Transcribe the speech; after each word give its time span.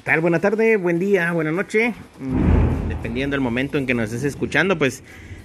¿Qué 0.00 0.04
tal? 0.12 0.22
Buena 0.22 0.40
tarde, 0.40 0.78
buen 0.78 0.98
día, 0.98 1.30
buena 1.32 1.52
noche. 1.52 1.92
Mm, 2.18 2.88
Dependiendo 2.88 3.34
del 3.34 3.42
momento 3.42 3.76
en 3.76 3.84
que 3.84 3.92
nos 3.92 4.06
estés 4.06 4.24
escuchando, 4.24 4.78
pues 4.78 5.02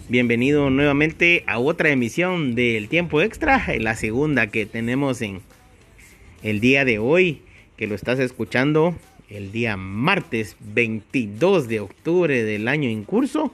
bienvenido 0.08 0.70
nuevamente 0.70 1.44
a 1.46 1.60
otra 1.60 1.90
emisión 1.90 2.56
del 2.56 2.88
tiempo 2.88 3.22
extra, 3.22 3.62
la 3.80 3.98
segunda 3.98 4.48
que 4.48 4.66
tenemos 4.66 5.22
en 5.22 5.42
el 6.42 6.62
día 6.62 6.86
de 6.86 7.00
hoy, 7.00 7.42
que 7.76 7.86
lo 7.86 7.96
estás 7.96 8.18
escuchando 8.20 8.96
el 9.28 9.52
día 9.52 9.76
martes 9.76 10.56
22 10.62 11.68
de 11.68 11.82
octubre 11.82 12.46
del 12.46 12.70
año 12.70 12.88
en 12.88 13.04
curso. 13.04 13.52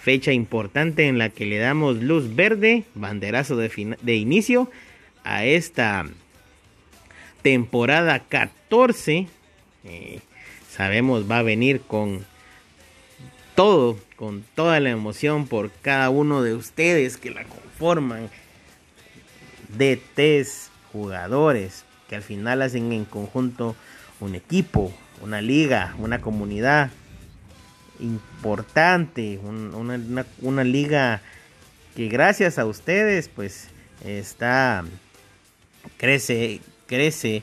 Fecha 0.00 0.32
importante 0.32 1.08
en 1.08 1.18
la 1.18 1.28
que 1.28 1.46
le 1.46 1.58
damos 1.58 2.00
luz 2.00 2.36
verde, 2.36 2.84
banderazo 2.94 3.56
de, 3.56 3.96
de 4.00 4.14
inicio 4.14 4.70
a 5.24 5.44
esta 5.44 6.06
temporada 7.42 8.20
14. 8.20 9.26
Eh, 9.84 10.20
sabemos 10.70 11.30
va 11.30 11.38
a 11.38 11.42
venir 11.42 11.80
con 11.82 12.24
todo, 13.54 13.98
con 14.16 14.42
toda 14.54 14.80
la 14.80 14.90
emoción 14.90 15.46
por 15.46 15.70
cada 15.70 16.10
uno 16.10 16.42
de 16.42 16.54
ustedes 16.54 17.16
que 17.16 17.30
la 17.30 17.44
conforman. 17.44 18.30
DTs, 19.76 20.70
jugadores, 20.92 21.84
que 22.08 22.16
al 22.16 22.22
final 22.22 22.62
hacen 22.62 22.92
en 22.92 23.04
conjunto 23.04 23.76
un 24.20 24.34
equipo, 24.34 24.92
una 25.22 25.40
liga, 25.40 25.94
una 25.98 26.20
comunidad 26.20 26.90
importante, 28.00 29.38
un- 29.42 29.74
una, 29.74 29.94
una- 29.94 30.26
una 30.40 30.64
liga 30.64 31.20
que 31.94 32.08
gracias 32.08 32.58
a 32.58 32.66
ustedes 32.66 33.28
pues 33.28 33.68
está 34.04 34.84
crece, 35.98 36.60
crece 36.86 37.42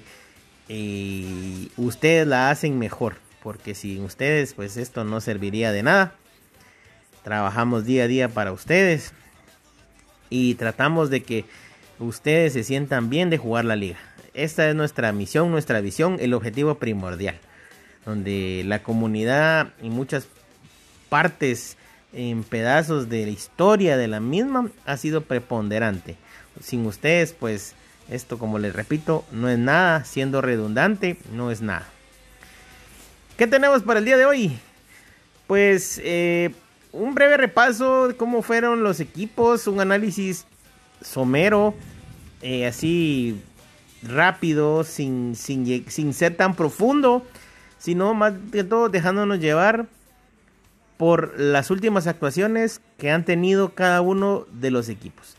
y 0.67 1.71
ustedes 1.77 2.27
la 2.27 2.49
hacen 2.49 2.77
mejor, 2.79 3.15
porque 3.43 3.75
sin 3.75 4.03
ustedes 4.03 4.53
pues 4.53 4.77
esto 4.77 5.03
no 5.03 5.21
serviría 5.21 5.71
de 5.71 5.83
nada. 5.83 6.15
Trabajamos 7.23 7.85
día 7.85 8.03
a 8.03 8.07
día 8.07 8.29
para 8.29 8.51
ustedes 8.51 9.13
y 10.29 10.55
tratamos 10.55 11.09
de 11.09 11.23
que 11.23 11.45
ustedes 11.99 12.53
se 12.53 12.63
sientan 12.63 13.09
bien 13.09 13.29
de 13.29 13.37
jugar 13.37 13.65
la 13.65 13.75
liga. 13.75 13.97
Esta 14.33 14.69
es 14.69 14.75
nuestra 14.75 15.11
misión, 15.11 15.51
nuestra 15.51 15.81
visión, 15.81 16.17
el 16.19 16.33
objetivo 16.33 16.75
primordial, 16.75 17.39
donde 18.05 18.63
la 18.65 18.83
comunidad 18.83 19.73
y 19.81 19.89
muchas 19.89 20.27
partes 21.09 21.77
en 22.13 22.43
pedazos 22.43 23.09
de 23.09 23.25
la 23.25 23.31
historia 23.31 23.97
de 23.97 24.07
la 24.07 24.19
misma 24.19 24.69
ha 24.85 24.97
sido 24.97 25.21
preponderante. 25.21 26.17
Sin 26.61 26.85
ustedes, 26.85 27.33
pues 27.33 27.75
esto, 28.09 28.37
como 28.37 28.59
les 28.59 28.73
repito, 28.73 29.25
no 29.31 29.49
es 29.49 29.57
nada, 29.57 30.05
siendo 30.05 30.41
redundante, 30.41 31.17
no 31.33 31.51
es 31.51 31.61
nada. 31.61 31.87
¿Qué 33.37 33.47
tenemos 33.47 33.83
para 33.83 33.99
el 33.99 34.05
día 34.05 34.17
de 34.17 34.25
hoy? 34.25 34.57
Pues 35.45 36.01
eh, 36.03 36.51
un 36.91 37.13
breve 37.13 37.37
repaso 37.37 38.09
de 38.09 38.15
cómo 38.15 38.41
fueron 38.41 38.83
los 38.83 38.99
equipos, 38.99 39.67
un 39.67 39.79
análisis 39.79 40.45
somero, 41.01 41.73
eh, 42.41 42.65
así 42.65 43.39
rápido, 44.03 44.83
sin, 44.83 45.35
sin, 45.35 45.89
sin 45.89 46.13
ser 46.13 46.35
tan 46.35 46.55
profundo, 46.55 47.25
sino 47.77 48.13
más 48.13 48.33
que 48.51 48.63
todo 48.63 48.89
dejándonos 48.89 49.39
llevar 49.39 49.87
por 50.97 51.39
las 51.39 51.69
últimas 51.69 52.07
actuaciones 52.07 52.81
que 52.97 53.11
han 53.11 53.23
tenido 53.23 53.69
cada 53.75 54.01
uno 54.01 54.45
de 54.51 54.71
los 54.71 54.89
equipos. 54.89 55.36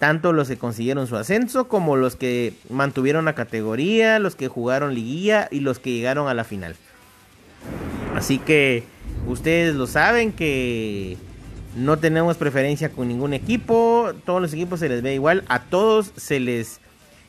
Tanto 0.00 0.32
los 0.32 0.48
que 0.48 0.56
consiguieron 0.56 1.06
su 1.06 1.16
ascenso 1.16 1.68
como 1.68 1.94
los 1.94 2.16
que 2.16 2.54
mantuvieron 2.70 3.26
la 3.26 3.34
categoría, 3.34 4.18
los 4.18 4.34
que 4.34 4.48
jugaron 4.48 4.94
liguilla 4.94 5.46
y 5.50 5.60
los 5.60 5.78
que 5.78 5.92
llegaron 5.92 6.26
a 6.26 6.32
la 6.32 6.44
final. 6.44 6.74
Así 8.16 8.38
que 8.38 8.82
ustedes 9.26 9.74
lo 9.74 9.86
saben 9.86 10.32
que 10.32 11.18
no 11.76 11.98
tenemos 11.98 12.38
preferencia 12.38 12.88
con 12.88 13.08
ningún 13.08 13.34
equipo, 13.34 14.12
todos 14.24 14.40
los 14.40 14.54
equipos 14.54 14.80
se 14.80 14.88
les 14.88 15.02
ve 15.02 15.12
igual, 15.12 15.44
a 15.48 15.64
todos 15.64 16.12
se 16.16 16.40
les 16.40 16.80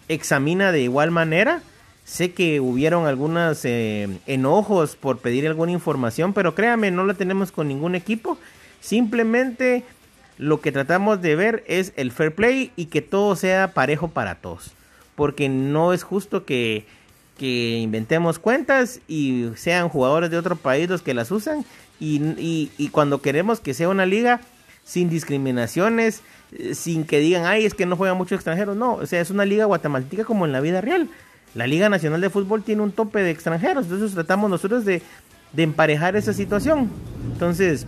examina 0.08 0.72
de 0.72 0.82
igual 0.82 1.12
manera. 1.12 1.62
Sé 2.06 2.32
que 2.32 2.62
hubieron 2.62 3.06
algunos 3.06 3.66
eh, 3.66 4.08
enojos 4.28 4.96
por 4.96 5.20
pedir 5.20 5.46
alguna 5.46 5.74
información, 5.74 6.32
pero 6.32 6.56
créanme, 6.56 6.90
no 6.90 7.06
la 7.06 7.16
tenemos 7.16 7.52
con 7.52 7.68
ningún 7.68 7.96
equipo. 7.96 8.38
Simplemente 8.80 9.84
lo 10.38 10.62
que 10.62 10.72
tratamos 10.72 11.22
de 11.22 11.36
ver 11.36 11.64
es 11.68 11.94
el 11.96 12.12
fair 12.12 12.34
play 12.34 12.72
y 12.76 12.86
que 12.86 13.02
todo 13.02 13.36
sea 13.36 13.74
parejo 13.74 14.08
para 14.08 14.36
todos. 14.36 14.72
Porque 15.16 15.50
no 15.50 15.94
es 15.94 16.04
justo 16.04 16.46
que, 16.46 16.86
que 17.38 17.78
inventemos 17.80 18.40
cuentas 18.40 19.02
y 19.08 19.50
sean 19.56 19.90
jugadores 19.90 20.32
de 20.32 20.38
otro 20.38 20.56
país 20.56 20.90
los 20.90 21.02
que 21.02 21.14
las 21.14 21.32
usan. 21.32 21.64
Y, 22.00 22.70
y- 22.78 22.90
cuando 22.90 23.22
queremos 23.22 23.60
que 23.60 23.76
sea 23.76 23.88
una 23.90 24.08
liga 24.08 24.42
sin 24.84 25.10
discriminaciones, 25.10 26.22
eh, 26.58 26.74
sin 26.74 27.04
que 27.06 27.20
digan, 27.20 27.46
ay, 27.46 27.66
es 27.66 27.76
que 27.76 27.86
no 27.86 27.96
juegan 27.96 28.18
muchos 28.18 28.38
extranjeros. 28.38 28.76
No, 28.76 28.96
o 28.96 29.06
sea, 29.06 29.22
es 29.22 29.30
una 29.30 29.46
liga 29.46 29.66
guatemalteca 29.66 30.24
como 30.24 30.46
en 30.46 30.52
la 30.52 30.62
vida 30.62 30.82
real. 30.82 31.08
La 31.54 31.68
Liga 31.68 31.90
Nacional 31.90 32.22
de 32.22 32.30
Fútbol 32.30 32.64
tiene 32.64 32.82
un 32.82 32.92
tope 32.94 33.20
de 33.22 33.30
extranjeros, 33.30 33.84
entonces 33.84 34.14
tratamos 34.14 34.50
nosotros 34.50 34.86
de, 34.86 35.02
de 35.52 35.64
emparejar 35.64 36.16
esa 36.16 36.32
situación. 36.34 36.90
Entonces, 37.34 37.86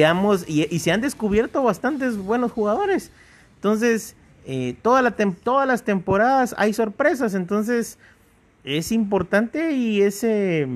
y, 0.00 0.66
y, 0.70 0.78
se 0.78 0.92
han 0.92 1.00
descubierto 1.00 1.62
bastantes 1.62 2.16
buenos 2.16 2.52
jugadores. 2.52 3.10
Entonces, 3.56 4.16
eh, 4.46 4.74
toda 4.82 5.02
la 5.02 5.10
todas 5.10 5.68
las 5.68 5.82
temporadas 5.84 6.54
hay 6.58 6.72
sorpresas, 6.72 7.34
entonces 7.34 7.98
es 8.64 8.92
importante 8.92 9.72
y 9.72 10.02
es, 10.02 10.22
eh, 10.24 10.66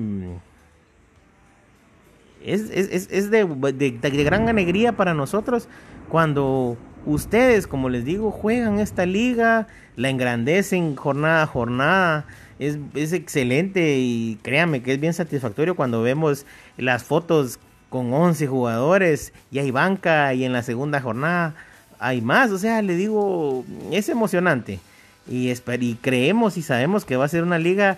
es, 2.43 2.69
es- 2.69 2.89
es- 3.11 3.31
de- 3.31 3.45
de 3.91 4.23
gran 4.23 4.47
alegría 4.47 4.93
para 4.93 5.13
nosotros 5.13 5.67
cuando 6.09 6.77
ustedes, 7.05 7.67
como 7.67 7.89
les 7.89 8.05
digo, 8.05 8.31
juegan 8.31 8.79
esta 8.79 9.05
liga, 9.05 9.67
la 9.95 10.09
engrandecen 10.09 10.95
jornada 10.95 11.43
a 11.43 11.47
jornada. 11.47 12.25
Es, 12.59 12.77
es 12.95 13.13
excelente 13.13 13.97
y 13.99 14.39
créanme 14.41 14.81
que 14.81 14.93
es 14.93 14.99
bien 14.99 15.13
satisfactorio 15.13 15.75
cuando 15.75 16.01
vemos 16.01 16.45
las 16.77 17.03
fotos 17.03 17.59
con 17.89 18.13
11 18.13 18.47
jugadores 18.47 19.33
y 19.51 19.59
hay 19.59 19.71
banca 19.71 20.33
y 20.33 20.43
en 20.43 20.53
la 20.53 20.63
segunda 20.63 21.01
jornada 21.01 21.55
hay 21.99 22.21
más. 22.21 22.51
O 22.51 22.57
sea, 22.57 22.81
le 22.81 22.95
digo, 22.95 23.65
es 23.91 24.09
emocionante 24.09 24.79
y, 25.27 25.51
y 25.51 25.95
creemos 25.95 26.57
y 26.57 26.61
sabemos 26.61 27.05
que 27.05 27.15
va 27.15 27.25
a 27.25 27.29
ser 27.29 27.43
una 27.43 27.59
liga 27.59 27.97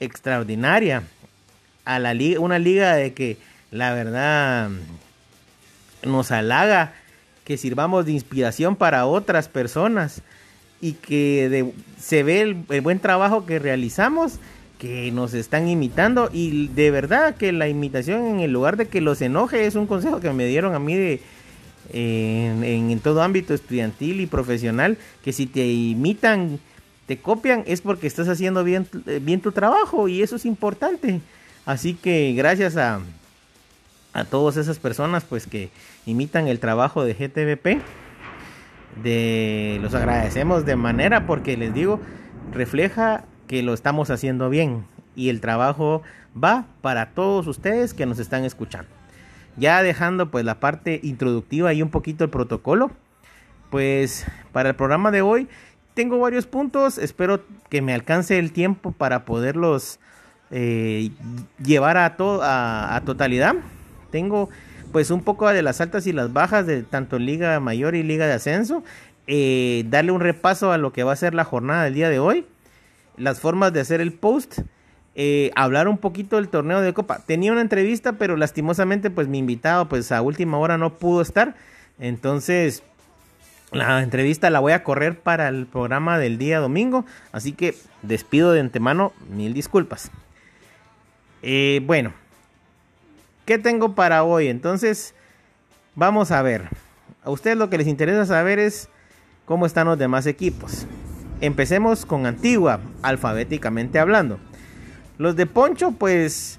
extraordinaria. 0.00 1.02
A 1.84 1.98
la 1.98 2.14
una 2.38 2.58
liga 2.58 2.94
de 2.94 3.14
que 3.14 3.38
la 3.70 3.92
verdad 3.94 4.68
nos 6.04 6.30
halaga 6.30 6.92
que 7.44 7.56
sirvamos 7.56 8.06
de 8.06 8.12
inspiración 8.12 8.76
para 8.76 9.06
otras 9.06 9.48
personas 9.48 10.22
y 10.80 10.92
que 10.92 11.72
se 11.98 12.22
ve 12.22 12.42
el 12.42 12.80
buen 12.80 13.00
trabajo 13.00 13.44
que 13.46 13.58
realizamos, 13.58 14.38
que 14.80 15.12
nos 15.12 15.34
están 15.34 15.68
imitando 15.68 16.30
y 16.32 16.68
de 16.68 16.90
verdad 16.90 17.36
que 17.36 17.52
la 17.52 17.68
imitación 17.68 18.24
en 18.26 18.40
el 18.40 18.50
lugar 18.50 18.78
de 18.78 18.88
que 18.88 19.02
los 19.02 19.20
enoje 19.20 19.66
es 19.66 19.74
un 19.74 19.86
consejo 19.86 20.20
que 20.20 20.32
me 20.32 20.46
dieron 20.46 20.74
a 20.74 20.78
mí 20.78 20.94
de, 20.94 21.20
en, 21.92 22.64
en- 22.64 22.98
todo 23.00 23.22
ámbito 23.22 23.52
estudiantil 23.52 24.20
y 24.22 24.26
profesional, 24.26 24.96
que 25.22 25.32
si 25.34 25.44
te 25.46 25.66
imitan, 25.66 26.58
te 27.06 27.18
copian, 27.18 27.62
es 27.66 27.82
porque 27.82 28.06
estás 28.06 28.26
haciendo 28.28 28.64
bien, 28.64 28.86
eh, 29.06 29.20
bien 29.22 29.42
tu 29.42 29.52
trabajo 29.52 30.08
y 30.08 30.22
eso 30.22 30.36
es 30.36 30.46
importante. 30.46 31.20
Así 31.66 31.92
que 31.92 32.32
gracias 32.34 32.78
a, 32.78 33.00
a 34.14 34.24
todas 34.24 34.56
esas 34.56 34.78
personas 34.78 35.24
pues 35.24 35.46
que 35.46 35.68
imitan 36.06 36.48
el 36.48 36.58
trabajo 36.58 37.04
de 37.04 37.12
GTVP. 37.12 37.80
De, 39.04 39.78
los 39.82 39.94
agradecemos 39.94 40.64
de 40.64 40.74
manera 40.76 41.26
porque 41.26 41.56
les 41.56 41.72
digo, 41.74 42.00
refleja 42.52 43.24
que 43.50 43.64
lo 43.64 43.74
estamos 43.74 44.10
haciendo 44.10 44.48
bien 44.48 44.84
y 45.16 45.28
el 45.28 45.40
trabajo 45.40 46.02
va 46.32 46.66
para 46.82 47.06
todos 47.10 47.48
ustedes 47.48 47.94
que 47.94 48.06
nos 48.06 48.20
están 48.20 48.44
escuchando. 48.44 48.88
Ya 49.56 49.82
dejando 49.82 50.30
pues 50.30 50.44
la 50.44 50.60
parte 50.60 51.00
introductiva 51.02 51.72
y 51.74 51.82
un 51.82 51.90
poquito 51.90 52.22
el 52.22 52.30
protocolo, 52.30 52.92
pues 53.68 54.24
para 54.52 54.68
el 54.68 54.76
programa 54.76 55.10
de 55.10 55.22
hoy 55.22 55.48
tengo 55.94 56.20
varios 56.20 56.46
puntos, 56.46 56.96
espero 56.96 57.40
que 57.68 57.82
me 57.82 57.92
alcance 57.92 58.38
el 58.38 58.52
tiempo 58.52 58.92
para 58.92 59.24
poderlos 59.24 59.98
eh, 60.52 61.10
llevar 61.60 61.96
a, 61.96 62.16
to- 62.16 62.40
a, 62.44 63.02
totalidad. 63.04 63.56
Tengo 64.12 64.48
pues 64.92 65.10
un 65.10 65.22
poco 65.24 65.48
de 65.48 65.62
las 65.62 65.80
altas 65.80 66.06
y 66.06 66.12
las 66.12 66.32
bajas 66.32 66.66
de 66.68 66.84
tanto 66.84 67.18
Liga 67.18 67.58
Mayor 67.58 67.96
y 67.96 68.04
Liga 68.04 68.28
de 68.28 68.34
Ascenso. 68.34 68.84
eh, 69.26 69.84
darle 69.88 70.12
un 70.12 70.20
repaso 70.20 70.70
a 70.70 70.78
lo 70.78 70.92
que 70.92 71.02
va 71.02 71.12
a 71.12 71.16
ser 71.16 71.34
la 71.34 71.44
jornada 71.44 71.82
del 71.82 71.94
día 71.94 72.08
de 72.10 72.20
hoy. 72.20 72.46
Las 73.20 73.38
formas 73.38 73.72
de 73.72 73.80
hacer 73.80 74.00
el 74.00 74.12
post. 74.12 74.60
eh, 75.14 75.50
hablar 75.56 75.88
un 75.88 75.98
poquito 75.98 76.36
del 76.36 76.48
torneo 76.48 76.80
de 76.80 76.94
Copa. 76.94 77.18
Tenía 77.26 77.52
una 77.52 77.60
entrevista, 77.60 78.12
pero 78.12 78.36
lastimosamente 78.36 79.10
pues 79.10 79.28
mi 79.28 79.38
invitado 79.38 79.88
pues 79.88 80.12
a 80.12 80.22
última 80.22 80.56
hora 80.58 80.78
no 80.78 80.94
pudo 80.94 81.20
estar. 81.20 81.56
Entonces 81.98 82.82
la 83.72 84.02
entrevista 84.02 84.50
la 84.50 84.60
voy 84.60 84.72
a 84.72 84.82
correr 84.82 85.18
para 85.18 85.48
el 85.48 85.66
programa 85.66 86.18
del 86.18 86.38
día 86.38 86.58
domingo. 86.58 87.04
Así 87.32 87.52
que 87.52 87.74
despido 88.02 88.52
de 88.52 88.60
antemano 88.60 89.12
mil 89.28 89.52
disculpas. 89.52 90.10
Eh, 91.42 91.80
bueno, 91.84 92.12
¿qué 93.44 93.58
tengo 93.58 93.94
para 93.94 94.24
hoy? 94.24 94.48
Entonces, 94.48 95.14
vamos 95.94 96.30
a 96.30 96.40
ver. 96.42 96.68
A 97.24 97.30
ustedes 97.30 97.56
lo 97.56 97.68
que 97.68 97.78
les 97.78 97.86
interesa 97.86 98.24
saber 98.24 98.58
es 98.58 98.88
cómo 99.44 99.66
están 99.66 99.86
los 99.86 99.98
demás 99.98 100.26
equipos. 100.26 100.86
Empecemos 101.40 102.04
con 102.04 102.26
Antigua, 102.26 102.80
alfabéticamente 103.02 103.98
hablando. 103.98 104.38
Los 105.16 105.36
de 105.36 105.46
Poncho, 105.46 105.92
pues, 105.92 106.58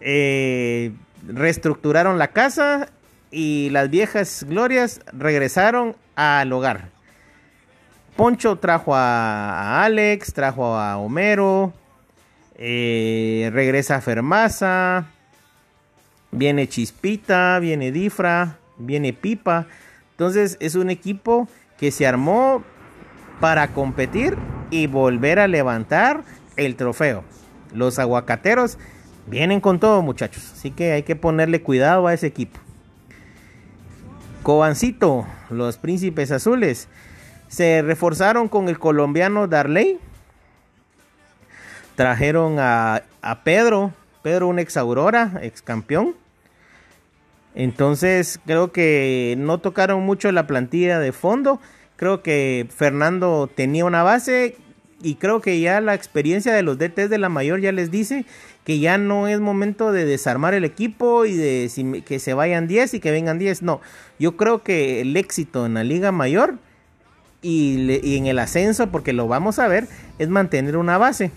eh, 0.00 0.92
reestructuraron 1.26 2.18
la 2.18 2.28
casa 2.28 2.88
y 3.30 3.70
las 3.70 3.88
viejas 3.88 4.44
glorias 4.48 5.00
regresaron 5.12 5.96
al 6.14 6.52
hogar. 6.52 6.90
Poncho 8.16 8.56
trajo 8.56 8.94
a, 8.94 9.82
Alex, 9.84 10.34
trajo 10.34 10.76
a 10.76 10.98
Homero, 10.98 11.72
eh, 12.56 13.50
regresa 13.54 14.02
Fermaza, 14.02 15.06
viene 16.30 16.68
Chispita, 16.68 17.58
viene 17.58 17.90
Difra, 17.90 18.58
viene 18.76 19.14
Pipa. 19.14 19.66
Entonces 20.10 20.58
es 20.60 20.74
un 20.74 20.90
equipo 20.90 21.48
que 21.78 21.90
se 21.90 22.06
armó 22.06 22.62
para 23.42 23.66
competir 23.72 24.38
y 24.70 24.86
volver 24.86 25.40
a 25.40 25.48
levantar 25.48 26.22
el 26.56 26.76
trofeo. 26.76 27.24
Los 27.74 27.98
aguacateros 27.98 28.78
vienen 29.26 29.60
con 29.60 29.80
todo 29.80 30.00
muchachos, 30.00 30.52
así 30.52 30.70
que 30.70 30.92
hay 30.92 31.02
que 31.02 31.16
ponerle 31.16 31.60
cuidado 31.60 32.06
a 32.06 32.14
ese 32.14 32.28
equipo. 32.28 32.60
Cobancito, 34.44 35.26
los 35.50 35.76
príncipes 35.76 36.30
azules, 36.30 36.86
se 37.48 37.82
reforzaron 37.82 38.48
con 38.48 38.68
el 38.68 38.78
colombiano 38.78 39.48
Darley. 39.48 39.98
Trajeron 41.96 42.58
a, 42.60 43.02
Pedro, 43.42 43.92
Pedro 44.22 44.46
un 44.46 44.60
ex 44.60 44.76
Aurora, 44.76 45.40
ex 45.42 45.62
campeón. 45.62 46.14
Entonces 47.56 48.38
creo 48.46 48.70
que 48.70 49.34
no 49.36 49.58
tocaron 49.58 50.06
mucho 50.06 50.30
la 50.30 50.46
plantilla 50.46 51.00
de 51.00 51.10
fondo. 51.10 51.60
Creo 52.02 52.20
que 52.20 52.66
Fernando 52.76 53.48
tenía 53.54 53.84
una 53.84 54.02
base 54.02 54.56
y 55.04 55.14
creo 55.14 55.40
que 55.40 55.60
ya 55.60 55.80
la 55.80 55.94
experiencia 55.94 56.52
de 56.52 56.64
los 56.64 56.76
DTs 56.76 57.08
de 57.08 57.16
la 57.16 57.28
mayor 57.28 57.60
ya 57.60 57.70
les 57.70 57.92
dice 57.92 58.26
que 58.64 58.80
ya 58.80 58.98
no 58.98 59.28
es 59.28 59.38
momento 59.38 59.92
de 59.92 60.04
desarmar 60.04 60.52
el 60.52 60.64
equipo 60.64 61.26
y 61.26 61.36
de 61.36 62.02
que 62.04 62.18
se 62.18 62.34
vayan 62.34 62.66
10 62.66 62.94
y 62.94 62.98
que 62.98 63.12
vengan 63.12 63.38
10. 63.38 63.62
No, 63.62 63.80
yo 64.18 64.36
creo 64.36 64.64
que 64.64 65.00
el 65.00 65.16
éxito 65.16 65.64
en 65.64 65.74
la 65.74 65.84
liga 65.84 66.10
mayor 66.10 66.56
y, 67.40 68.16
en 68.16 68.26
el 68.26 68.40
ascenso, 68.40 68.88
porque 68.88 69.12
lo 69.12 69.28
vamos 69.28 69.60
a 69.60 69.68
ver, 69.68 69.86
es 70.18 70.28
mantener 70.28 70.78
una 70.78 70.98
base. 70.98 71.30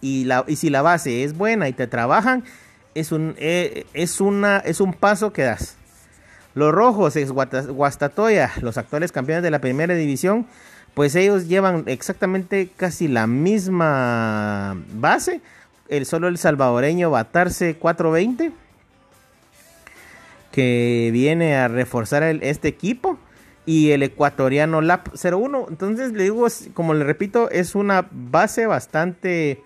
Y, 0.00 0.24
la, 0.24 0.46
y 0.48 0.56
si 0.56 0.70
la 0.70 0.80
base 0.80 1.24
es 1.24 1.36
buena 1.36 1.68
y 1.68 1.74
te 1.74 1.88
trabajan, 1.88 2.42
es 2.94 3.12
un, 3.12 3.34
eh, 3.36 3.84
es 3.92 4.22
una, 4.22 4.60
es 4.60 4.80
un 4.80 4.94
paso 4.94 5.34
que 5.34 5.42
das. 5.42 5.76
Los 6.56 6.72
rojos, 6.72 7.16
es 7.16 7.30
Guastatoya, 7.30 8.50
los 8.62 8.78
actuales 8.78 9.12
campeones 9.12 9.42
de 9.42 9.50
la 9.50 9.60
primera 9.60 9.94
división, 9.94 10.46
pues 10.94 11.14
ellos 11.14 11.48
llevan 11.48 11.84
exactamente 11.84 12.70
casi 12.74 13.08
la 13.08 13.26
misma 13.26 14.74
base. 14.94 15.42
El 15.90 16.06
solo 16.06 16.28
el 16.28 16.38
salvadoreño 16.38 17.10
Batarse 17.10 17.76
420, 17.76 18.52
que 20.50 21.10
viene 21.12 21.56
a 21.56 21.68
reforzar 21.68 22.22
este 22.22 22.68
equipo 22.68 23.18
y 23.66 23.90
el 23.90 24.02
ecuatoriano 24.02 24.80
LAP 24.80 25.08
01. 25.14 25.66
Entonces 25.68 26.12
le 26.12 26.22
digo, 26.22 26.46
como 26.72 26.94
le 26.94 27.04
repito, 27.04 27.50
es 27.50 27.74
una 27.74 28.08
base 28.10 28.64
bastante... 28.64 29.62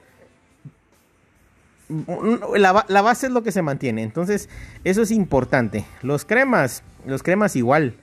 La, 2.57 3.03
base 3.03 3.27
es 3.27 3.33
lo 3.33 3.43
que 3.43 3.53
se 3.53 3.63
mantiene, 3.63 4.03
entonces 4.03 4.49
eso 4.85 5.03
es 5.03 5.11
importante. 5.11 5.85
Los 6.03 6.25
cremas, 6.25 6.83
los 7.07 7.23
cremas 7.23 7.57
igual. 7.57 7.95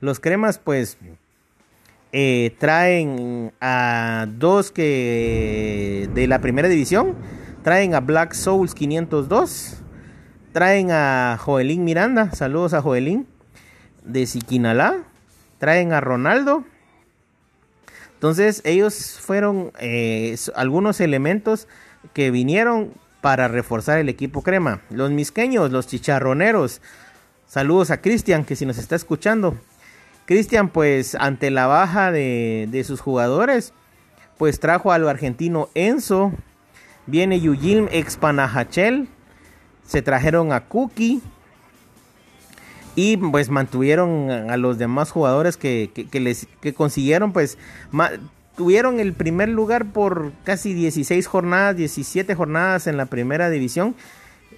Los 0.00 0.20
cremas 0.20 0.58
pues 0.58 0.98
eh, 2.12 2.54
traen 2.58 3.52
a 3.60 4.26
dos 4.28 4.70
que 4.70 6.08
de 6.14 6.26
la 6.26 6.40
primera 6.40 6.68
división. 6.68 7.14
Traen 7.62 7.94
a 7.94 8.00
Black 8.00 8.32
Souls 8.32 8.74
502. 8.74 9.82
Traen 10.52 10.90
a 10.90 11.36
Joelín 11.38 11.84
Miranda. 11.84 12.32
Saludos 12.32 12.74
a 12.74 12.82
Joelín. 12.82 13.26
De 14.04 14.26
Siquinalá 14.26 15.04
traen 15.58 15.92
a 15.92 16.00
Ronaldo. 16.00 16.64
Entonces 18.14 18.62
ellos 18.64 19.18
fueron 19.20 19.72
eh, 19.78 20.36
algunos 20.54 21.00
elementos 21.00 21.68
que 22.14 22.30
vinieron 22.30 22.92
para 23.20 23.48
reforzar 23.48 23.98
el 23.98 24.08
equipo 24.08 24.42
crema. 24.42 24.80
Los 24.90 25.10
misqueños, 25.10 25.70
los 25.70 25.86
chicharroneros. 25.86 26.80
Saludos 27.46 27.90
a 27.90 28.00
Cristian, 28.00 28.44
que 28.44 28.56
si 28.56 28.66
nos 28.66 28.78
está 28.78 28.96
escuchando. 28.96 29.56
Cristian, 30.26 30.68
pues 30.68 31.14
ante 31.14 31.50
la 31.50 31.66
baja 31.66 32.12
de, 32.12 32.68
de, 32.70 32.84
sus 32.84 33.00
jugadores, 33.00 33.72
pues 34.36 34.60
trajo 34.60 34.92
al 34.92 35.08
argentino 35.08 35.68
Enzo. 35.74 36.32
Viene 37.06 37.40
Yujim 37.40 37.88
Expanajachel. 37.90 39.08
Se 39.86 40.02
trajeron 40.02 40.52
a 40.52 40.60
Cookie 40.66 41.22
y 43.00 43.16
pues 43.16 43.48
mantuvieron 43.48 44.28
a 44.50 44.56
los 44.56 44.76
demás 44.76 45.12
jugadores 45.12 45.56
que, 45.56 46.08
les 46.12 46.48
que 46.60 46.74
consiguieron 46.74 47.32
pues 47.32 47.56
tuvieron 48.58 48.98
el 48.98 49.12
primer 49.12 49.48
lugar 49.48 49.86
por 49.86 50.32
casi 50.42 50.74
16 50.74 51.28
jornadas 51.28 51.76
17 51.76 52.34
jornadas 52.34 52.88
en 52.88 52.96
la 52.96 53.06
primera 53.06 53.50
división 53.50 53.94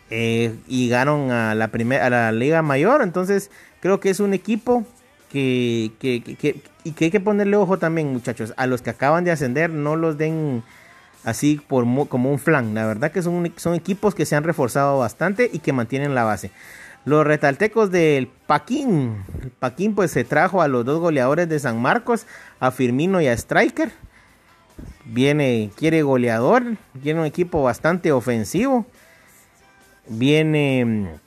eh, 0.09 0.57
y 0.67 0.89
ganaron 0.89 1.31
a 1.31 1.55
la 1.55 1.69
primera 1.69 2.07
a 2.07 2.11
la 2.11 2.33
liga 2.33 2.63
mayor. 2.63 3.03
Entonces 3.03 3.51
creo 3.81 4.01
que 4.01 4.09
es 4.09 4.19
un 4.19 4.33
equipo 4.33 4.87
que, 5.31 5.93
que, 6.01 6.63
y 6.83 6.93
que 6.93 7.05
hay 7.05 7.11
que 7.11 7.21
ponerle 7.21 7.57
ojo 7.57 7.79
también 7.79 8.11
muchachos 8.11 8.55
a 8.57 8.67
los 8.67 8.81
que 8.81 8.89
acaban 8.89 9.23
de 9.25 9.33
ascender 9.33 9.69
no 9.69 9.97
los 9.97 10.17
den 10.17 10.65
así 11.25 11.61
por 11.69 11.85
como 12.09 12.33
un 12.33 12.39
flan. 12.39 12.75
La 12.75 12.87
verdad 12.87 13.13
que 13.13 13.21
son, 13.21 13.53
son 13.57 13.75
equipos 13.75 14.15
que 14.15 14.25
se 14.25 14.35
han 14.35 14.45
reforzado 14.45 14.99
bastante 14.99 15.51
y 15.53 15.59
que 15.59 15.75
mantienen 15.75 16.15
la 16.15 16.25
base 16.25 16.51
los 17.05 17.27
retaltecos 17.27 17.91
del 17.91 18.29
Paquín. 18.47 19.25
El 19.43 19.51
Paquín 19.51 19.95
pues 19.95 20.11
se 20.11 20.25
trajo 20.25 20.63
a 20.63 20.69
los 20.69 20.85
dos 20.85 21.01
goleadores 21.01 21.49
de 21.49 21.59
San 21.59 21.81
Marcos, 21.81 22.27
a 22.59 22.71
Firmino 22.71 23.21
y 23.21 23.27
a 23.27 23.33
Striker. 23.33 23.91
Viene, 25.05 25.71
quiere 25.77 26.03
goleador, 26.03 26.77
tiene 27.03 27.21
un 27.21 27.27
equipo 27.27 27.63
bastante 27.63 28.13
ofensivo. 28.13 28.87
Viene 30.09 31.19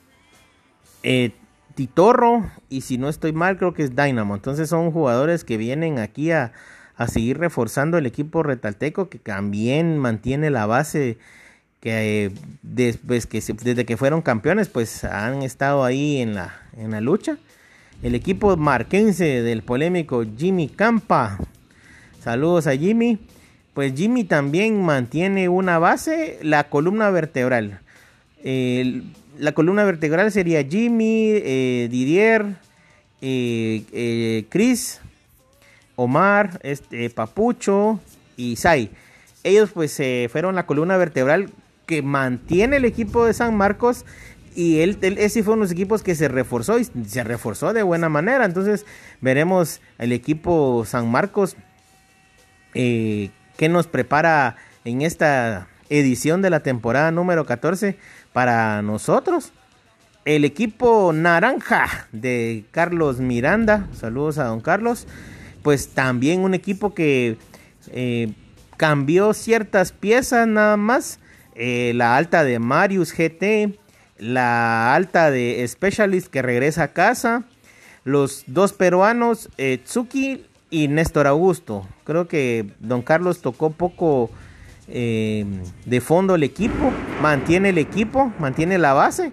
eh, 1.02 1.32
Titorro 1.74 2.50
y 2.68 2.82
si 2.82 2.98
no 2.98 3.08
estoy 3.08 3.32
mal 3.32 3.56
creo 3.58 3.74
que 3.74 3.82
es 3.82 3.96
Dynamo. 3.96 4.34
Entonces 4.34 4.68
son 4.68 4.90
jugadores 4.90 5.44
que 5.44 5.56
vienen 5.56 5.98
aquí 5.98 6.30
a, 6.30 6.52
a 6.96 7.08
seguir 7.08 7.38
reforzando 7.38 7.98
el 7.98 8.06
equipo 8.06 8.42
retalteco 8.42 9.08
que 9.08 9.18
también 9.18 9.98
mantiene 9.98 10.50
la 10.50 10.66
base 10.66 11.18
que, 11.84 12.32
después 12.62 13.26
que 13.26 13.42
desde 13.62 13.84
que 13.84 13.98
fueron 13.98 14.22
campeones 14.22 14.70
pues 14.70 15.04
han 15.04 15.42
estado 15.42 15.84
ahí 15.84 16.22
en 16.22 16.34
la, 16.34 16.62
en 16.78 16.92
la 16.92 17.02
lucha. 17.02 17.36
El 18.02 18.14
equipo 18.14 18.56
marquense 18.56 19.42
del 19.42 19.62
polémico 19.62 20.24
Jimmy 20.36 20.68
Campa. 20.68 21.38
Saludos 22.22 22.66
a 22.66 22.74
Jimmy. 22.74 23.18
Pues 23.74 23.92
Jimmy 23.94 24.24
también 24.24 24.80
mantiene 24.82 25.50
una 25.50 25.78
base, 25.78 26.38
la 26.42 26.70
columna 26.70 27.10
vertebral. 27.10 27.80
la 28.42 29.52
columna 29.52 29.84
vertebral 29.84 30.32
sería 30.32 30.64
Jimmy, 30.64 31.32
eh, 31.32 31.88
Didier, 31.90 32.46
eh, 33.20 33.82
eh, 33.92 34.46
Chris, 34.48 35.00
Omar, 35.96 36.60
este, 36.62 37.10
Papucho 37.10 38.00
y 38.38 38.56
Sai. 38.56 38.90
Ellos 39.42 39.70
pues 39.74 40.00
fueron 40.30 40.54
la 40.54 40.64
columna 40.66 40.96
vertebral 40.96 41.50
que 41.86 42.02
mantiene 42.02 42.76
el 42.76 42.84
equipo 42.84 43.24
de 43.26 43.34
San 43.34 43.56
Marcos 43.56 44.04
y 44.54 44.80
él, 44.80 44.98
ese 45.02 45.42
fue 45.42 45.54
uno 45.54 45.62
de 45.62 45.64
los 45.66 45.72
equipos 45.72 46.02
que 46.02 46.14
se 46.14 46.28
reforzó 46.28 46.78
y 46.78 46.84
se 46.84 47.24
reforzó 47.24 47.72
de 47.72 47.82
buena 47.82 48.08
manera. 48.08 48.44
Entonces 48.44 48.86
veremos 49.20 49.80
el 49.98 50.12
equipo 50.12 50.84
San 50.86 51.10
Marcos 51.10 51.56
eh, 52.74 53.30
que 53.56 53.68
nos 53.68 53.86
prepara 53.88 54.56
en 54.84 55.02
esta 55.02 55.68
edición 55.88 56.40
de 56.40 56.50
la 56.50 56.60
temporada 56.60 57.10
número 57.10 57.46
14 57.46 57.96
para 58.32 58.80
nosotros. 58.82 59.52
El 60.24 60.44
equipo 60.44 61.12
naranja 61.12 62.08
de 62.12 62.64
Carlos 62.70 63.18
Miranda, 63.18 63.88
saludos 63.92 64.38
a 64.38 64.44
don 64.44 64.60
Carlos, 64.60 65.06
pues 65.62 65.88
también 65.88 66.40
un 66.40 66.54
equipo 66.54 66.94
que 66.94 67.36
eh, 67.90 68.32
cambió 68.76 69.34
ciertas 69.34 69.92
piezas 69.92 70.46
nada 70.46 70.76
más 70.76 71.18
eh, 71.54 71.92
la 71.94 72.16
alta 72.16 72.44
de 72.44 72.58
Marius 72.58 73.12
GT, 73.12 73.78
la 74.18 74.94
alta 74.94 75.30
de 75.30 75.64
Specialist 75.66 76.28
que 76.28 76.42
regresa 76.42 76.84
a 76.84 76.88
casa, 76.92 77.44
los 78.04 78.44
dos 78.46 78.72
peruanos, 78.72 79.48
eh, 79.56 79.78
Tsuki 79.84 80.44
y 80.70 80.88
Néstor 80.88 81.26
Augusto. 81.26 81.86
Creo 82.04 82.26
que 82.26 82.66
Don 82.80 83.02
Carlos 83.02 83.40
tocó 83.40 83.70
poco 83.70 84.30
eh, 84.88 85.46
de 85.86 86.00
fondo 86.00 86.34
el 86.34 86.42
equipo, 86.42 86.92
mantiene 87.22 87.70
el 87.70 87.78
equipo, 87.78 88.32
mantiene 88.38 88.78
la 88.78 88.92
base. 88.92 89.32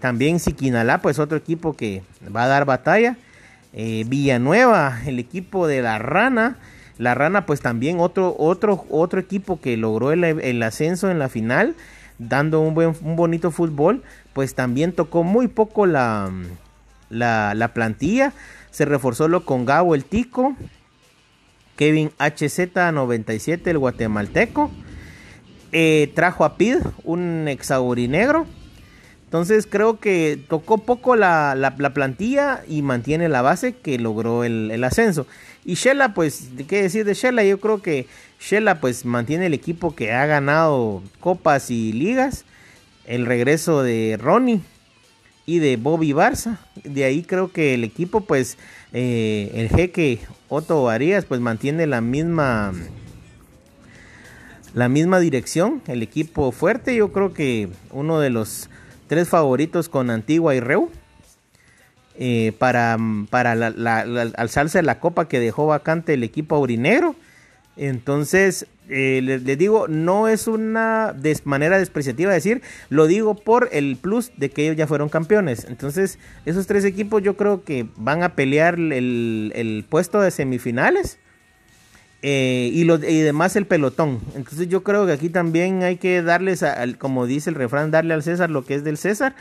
También 0.00 0.40
Siquinalá, 0.40 1.02
pues 1.02 1.18
otro 1.18 1.36
equipo 1.36 1.76
que 1.76 2.02
va 2.34 2.44
a 2.44 2.48
dar 2.48 2.64
batalla. 2.64 3.18
Villanueva, 3.72 5.02
el 5.06 5.18
equipo 5.18 5.66
de 5.66 5.82
la 5.82 5.98
Rana. 5.98 6.56
La 7.00 7.14
Rana, 7.14 7.46
pues 7.46 7.62
también 7.62 7.98
otro, 7.98 8.36
otro, 8.38 8.84
otro 8.90 9.20
equipo 9.20 9.58
que 9.58 9.78
logró 9.78 10.12
el, 10.12 10.62
ascenso 10.62 11.10
en 11.10 11.18
la 11.18 11.30
final, 11.30 11.74
dando 12.18 12.60
un, 12.60 12.74
buen, 12.74 12.94
un 13.00 13.16
bonito 13.16 13.50
fútbol. 13.50 14.02
Pues 14.34 14.54
también 14.54 14.92
tocó 14.92 15.22
muy 15.22 15.48
poco 15.48 15.86
la, 15.86 16.30
la, 17.08 17.54
la 17.54 17.68
plantilla. 17.72 18.34
Se 18.70 18.84
reforzó 18.84 19.28
lo 19.28 19.46
con 19.46 19.64
Gabo 19.64 19.94
el 19.94 20.04
Tico, 20.04 20.54
Kevin 21.76 22.10
HZ97, 22.18 23.66
el 23.68 23.78
guatemalteco. 23.78 24.70
Eh, 25.72 26.12
trajo 26.14 26.44
a 26.44 26.58
Pid, 26.58 26.80
un 27.04 27.48
exaurinegro. 27.48 28.46
Entonces 29.30 29.68
creo 29.70 30.00
que 30.00 30.44
tocó 30.48 30.78
poco 30.78 31.14
la, 31.14 31.76
plantilla 31.94 32.64
y 32.66 32.82
mantiene 32.82 33.28
la 33.28 33.42
base 33.42 33.76
que 33.76 33.96
logró 33.96 34.42
el, 34.42 34.82
ascenso. 34.82 35.24
Y 35.64 35.74
Shella, 35.74 36.14
pues, 36.14 36.48
¿qué 36.68 36.82
decir 36.82 37.04
de 37.04 37.14
Shella? 37.14 37.44
Yo 37.44 37.60
creo 37.60 37.82
que 37.82 38.06
Shella 38.40 38.80
pues 38.80 39.04
mantiene 39.04 39.46
el 39.46 39.54
equipo 39.54 39.94
que 39.94 40.12
ha 40.12 40.26
ganado 40.26 41.02
copas 41.20 41.70
y 41.70 41.92
ligas. 41.92 42.44
El 43.06 43.26
regreso 43.26 43.82
de 43.82 44.18
Ronnie 44.20 44.60
y 45.46 45.58
de 45.58 45.76
Bobby 45.76 46.12
Barça. 46.12 46.58
De 46.84 47.04
ahí 47.04 47.22
creo 47.22 47.52
que 47.52 47.74
el 47.74 47.84
equipo 47.84 48.22
pues 48.22 48.56
eh, 48.92 49.50
el 49.54 49.68
jeque 49.68 50.20
Otto 50.48 50.88
Arias 50.88 51.24
pues 51.24 51.40
mantiene 51.40 51.86
la 51.86 52.00
misma 52.00 52.72
la 54.72 54.88
misma 54.88 55.18
dirección, 55.18 55.82
el 55.88 56.02
equipo 56.02 56.52
fuerte, 56.52 56.94
yo 56.94 57.12
creo 57.12 57.32
que 57.34 57.68
uno 57.90 58.20
de 58.20 58.30
los 58.30 58.70
tres 59.08 59.28
favoritos 59.28 59.88
con 59.88 60.10
Antigua 60.10 60.54
y 60.54 60.60
Reu 60.60 60.90
eh, 62.22 62.52
para, 62.58 62.98
para 63.30 63.52
alzarse 63.52 64.82
la 64.82 65.00
copa 65.00 65.26
que 65.26 65.40
dejó 65.40 65.66
vacante 65.66 66.12
el 66.12 66.22
equipo 66.22 66.54
aurinegro. 66.54 67.16
Entonces, 67.78 68.66
eh, 68.90 69.22
les, 69.22 69.56
digo, 69.56 69.88
no 69.88 70.28
es 70.28 70.46
una 70.46 71.16
manera 71.44 71.78
despreciativa 71.78 72.30
decir, 72.30 72.60
lo 72.90 73.06
digo 73.06 73.36
por 73.36 73.70
el 73.72 73.96
plus 73.96 74.32
de 74.36 74.50
que 74.50 74.64
ellos 74.64 74.76
ya 74.76 74.86
fueron 74.86 75.08
campeones. 75.08 75.64
Entonces, 75.64 76.18
esos 76.44 76.66
tres 76.66 76.84
equipos 76.84 77.22
yo 77.22 77.38
creo 77.38 77.64
que 77.64 77.86
van 77.96 78.22
a 78.22 78.34
pelear 78.34 78.74
el, 78.78 79.86
puesto 79.88 80.20
de 80.20 80.30
semifinales. 80.30 81.18
Eh, 82.22 82.68
y, 82.74 82.84
los, 82.84 83.02
y 83.02 83.20
demás 83.22 83.56
el 83.56 83.64
pelotón. 83.64 84.20
Entonces 84.34 84.68
yo 84.68 84.82
creo 84.82 85.06
que 85.06 85.12
aquí 85.12 85.30
también 85.30 85.82
hay 85.82 85.96
que 85.96 86.20
darles, 86.20 86.62
como 86.98 87.24
dice 87.24 87.48
el 87.48 87.56
refrán, 87.56 87.90
darle 87.90 88.12
al 88.12 88.22
César 88.22 88.50
lo 88.50 88.62
que 88.66 88.74
es 88.74 88.84
del 88.84 88.98
César. 88.98 89.34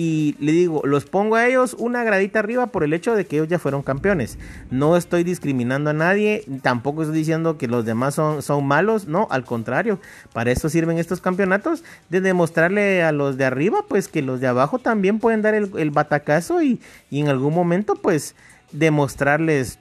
Y 0.00 0.36
le 0.38 0.52
digo, 0.52 0.82
los 0.84 1.06
pongo 1.06 1.34
a 1.34 1.48
ellos 1.48 1.74
una 1.76 2.04
gradita 2.04 2.38
arriba 2.38 2.68
por 2.68 2.84
el 2.84 2.92
hecho 2.92 3.16
de 3.16 3.26
que 3.26 3.34
ellos 3.34 3.48
ya 3.48 3.58
fueron 3.58 3.82
campeones. 3.82 4.38
No 4.70 4.96
estoy 4.96 5.24
discriminando 5.24 5.90
a 5.90 5.92
nadie, 5.92 6.44
tampoco 6.62 7.02
estoy 7.02 7.18
diciendo 7.18 7.58
que 7.58 7.66
los 7.66 7.84
demás 7.84 8.14
son, 8.14 8.40
son 8.42 8.64
malos, 8.64 9.08
no, 9.08 9.26
al 9.28 9.44
contrario, 9.44 9.98
para 10.32 10.52
eso 10.52 10.68
sirven 10.68 10.98
estos 10.98 11.20
campeonatos, 11.20 11.82
de 12.10 12.20
demostrarle 12.20 13.02
a 13.02 13.10
los 13.10 13.38
de 13.38 13.46
arriba, 13.46 13.86
pues 13.88 14.06
que 14.06 14.22
los 14.22 14.38
de 14.38 14.46
abajo 14.46 14.78
también 14.78 15.18
pueden 15.18 15.42
dar 15.42 15.54
el, 15.54 15.90
batacazo 15.90 16.62
y, 16.62 16.80
y, 17.10 17.18
en 17.18 17.26
algún 17.26 17.52
momento, 17.52 17.96
pues, 17.96 18.36
demostrarles 18.70 19.80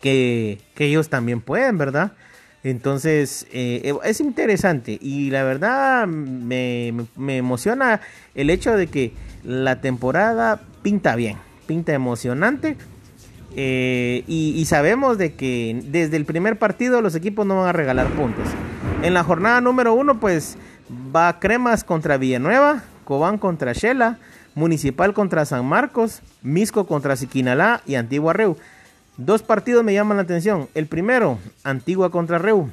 que, 0.00 0.60
que 0.74 0.86
ellos 0.86 1.08
también 1.08 1.40
pueden, 1.40 1.78
¿verdad? 1.78 2.14
Entonces, 2.64 3.46
eh, 3.52 3.94
es 4.04 4.20
interesante 4.20 4.98
y 5.00 5.30
la 5.30 5.44
verdad 5.44 6.06
me, 6.06 6.92
emociona 7.16 8.00
el 8.34 8.50
hecho 8.50 8.76
de 8.76 8.88
que 8.88 9.12
la 9.44 9.80
temporada 9.80 10.60
pinta 10.82 11.14
bien, 11.14 11.36
pinta 11.66 11.92
emocionante. 11.92 12.76
Eh, 13.56 14.24
y, 14.26 14.64
sabemos 14.66 15.18
de 15.18 15.32
que 15.32 15.80
desde 15.86 16.16
el 16.16 16.24
primer 16.24 16.58
partido 16.58 17.00
los 17.00 17.14
equipos 17.14 17.46
no 17.46 17.58
van 17.58 17.68
a 17.68 17.72
regalar 17.72 18.08
puntos. 18.08 18.46
En 19.02 19.14
la 19.14 19.24
jornada 19.24 19.60
número 19.60 19.94
uno, 19.94 20.20
pues 20.20 20.58
va 21.14 21.40
Cremas 21.40 21.82
contra 21.82 22.18
Villanueva, 22.18 22.82
Cobán 23.04 23.38
contra 23.38 23.72
Shela, 23.72 24.18
Municipal 24.54 25.14
contra 25.14 25.44
San 25.44 25.64
Marcos, 25.64 26.20
Misco 26.42 26.86
contra 26.86 27.16
Siquinalá 27.16 27.80
y 27.86 27.94
Antigua 27.94 28.32
Reu. 28.32 28.56
Dos 29.18 29.42
partidos 29.42 29.82
me 29.82 29.92
llaman 29.92 30.16
la 30.16 30.22
atención. 30.22 30.68
El 30.74 30.86
primero, 30.86 31.40
Antigua 31.64 32.08
contra 32.12 32.38
Reu. 32.38 32.70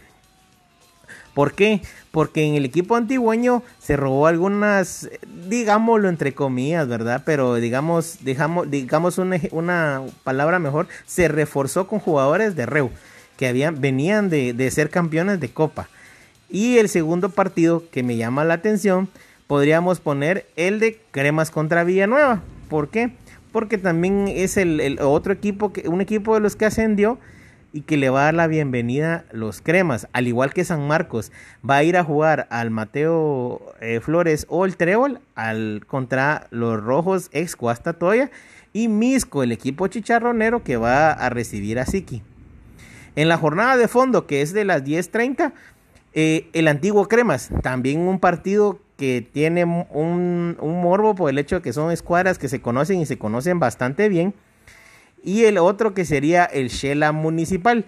¿Por 1.33 1.53
qué? 1.53 1.81
Porque 2.11 2.43
en 2.43 2.53
el 2.53 2.65
equipo 2.65 2.95
antigüeño 2.95 3.63
se 3.79 3.97
robó 3.97 4.27
algunas, 4.27 5.09
digámoslo 5.49 6.07
entre 6.07 6.35
comillas, 6.35 6.87
¿verdad? 6.87 7.23
Pero 7.25 7.55
digamos, 7.55 8.19
digamos 8.21 9.17
una, 9.17 9.41
una 9.51 10.03
palabra 10.23 10.59
mejor, 10.59 10.87
se 11.07 11.27
reforzó 11.27 11.87
con 11.87 11.99
jugadores 11.99 12.55
de 12.55 12.67
Reu, 12.67 12.91
que 13.37 13.47
habían, 13.47 13.81
venían 13.81 14.29
de, 14.29 14.53
de 14.53 14.69
ser 14.69 14.91
campeones 14.91 15.39
de 15.39 15.49
Copa. 15.49 15.89
Y 16.47 16.77
el 16.77 16.89
segundo 16.89 17.29
partido 17.29 17.83
que 17.89 18.03
me 18.03 18.17
llama 18.17 18.45
la 18.45 18.53
atención, 18.53 19.09
podríamos 19.47 19.99
poner 19.99 20.45
el 20.55 20.79
de 20.79 21.01
Cremas 21.09 21.49
contra 21.49 21.83
Villanueva. 21.83 22.43
¿Por 22.69 22.89
qué? 22.89 23.13
Porque 23.55 23.77
también 23.77 24.27
es 24.27 24.57
el, 24.57 24.99
otro 24.99 25.31
equipo, 25.31 25.71
que, 25.71 25.87
un 25.87 26.01
equipo 26.01 26.33
de 26.33 26.41
los 26.41 26.57
que 26.57 26.65
ascendió 26.65 27.19
y 27.71 27.83
que 27.83 27.95
le 27.95 28.09
va 28.09 28.23
a 28.23 28.25
dar 28.25 28.33
la 28.33 28.47
bienvenida 28.47 29.23
los 29.31 29.61
cremas, 29.61 30.09
al 30.11 30.27
igual 30.27 30.51
que 30.53 30.65
San 30.65 30.85
Marcos, 30.85 31.31
va 31.67 31.77
a 31.77 31.83
ir 31.85 31.95
a 31.95 32.03
jugar 32.03 32.47
al 32.49 32.69
Mateo 32.69 33.61
eh, 33.79 34.01
Flores 34.01 34.45
o 34.49 34.65
el 34.65 34.75
Trébol 34.75 35.21
al, 35.35 35.85
contra 35.87 36.47
los 36.51 36.83
rojos 36.83 37.29
ex 37.31 37.55
Toya 37.97 38.29
y 38.73 38.89
Misco, 38.89 39.41
el 39.41 39.53
equipo 39.53 39.87
chicharronero 39.87 40.61
que 40.61 40.75
va 40.75 41.13
a 41.13 41.29
recibir 41.29 41.79
a 41.79 41.85
Siki. 41.85 42.23
En 43.15 43.29
la 43.29 43.37
jornada 43.37 43.77
de 43.77 43.87
fondo, 43.87 44.27
que 44.27 44.41
es 44.41 44.51
de 44.51 44.65
las 44.65 44.83
10.30, 44.83 45.53
eh, 46.13 46.49
el 46.51 46.67
antiguo 46.67 47.07
Cremas, 47.07 47.51
también 47.63 48.01
un 48.01 48.19
partido 48.19 48.81
que 48.97 49.27
tiene 49.31 49.65
un, 49.65 50.57
morbo 50.61 51.15
por 51.15 51.29
el 51.29 51.37
hecho 51.37 51.57
de 51.57 51.61
que 51.61 51.73
son 51.73 51.91
escuadras 51.91 52.37
que 52.37 52.47
se 52.47 52.61
conocen 52.61 52.99
y 52.99 53.05
se 53.05 53.17
conocen 53.17 53.59
bastante 53.59 54.09
bien. 54.09 54.33
Y 55.23 55.45
el 55.45 55.57
otro 55.57 55.93
que 55.93 56.05
sería 56.05 56.45
el 56.45 56.69
Shela 56.69 57.11
Municipal. 57.11 57.85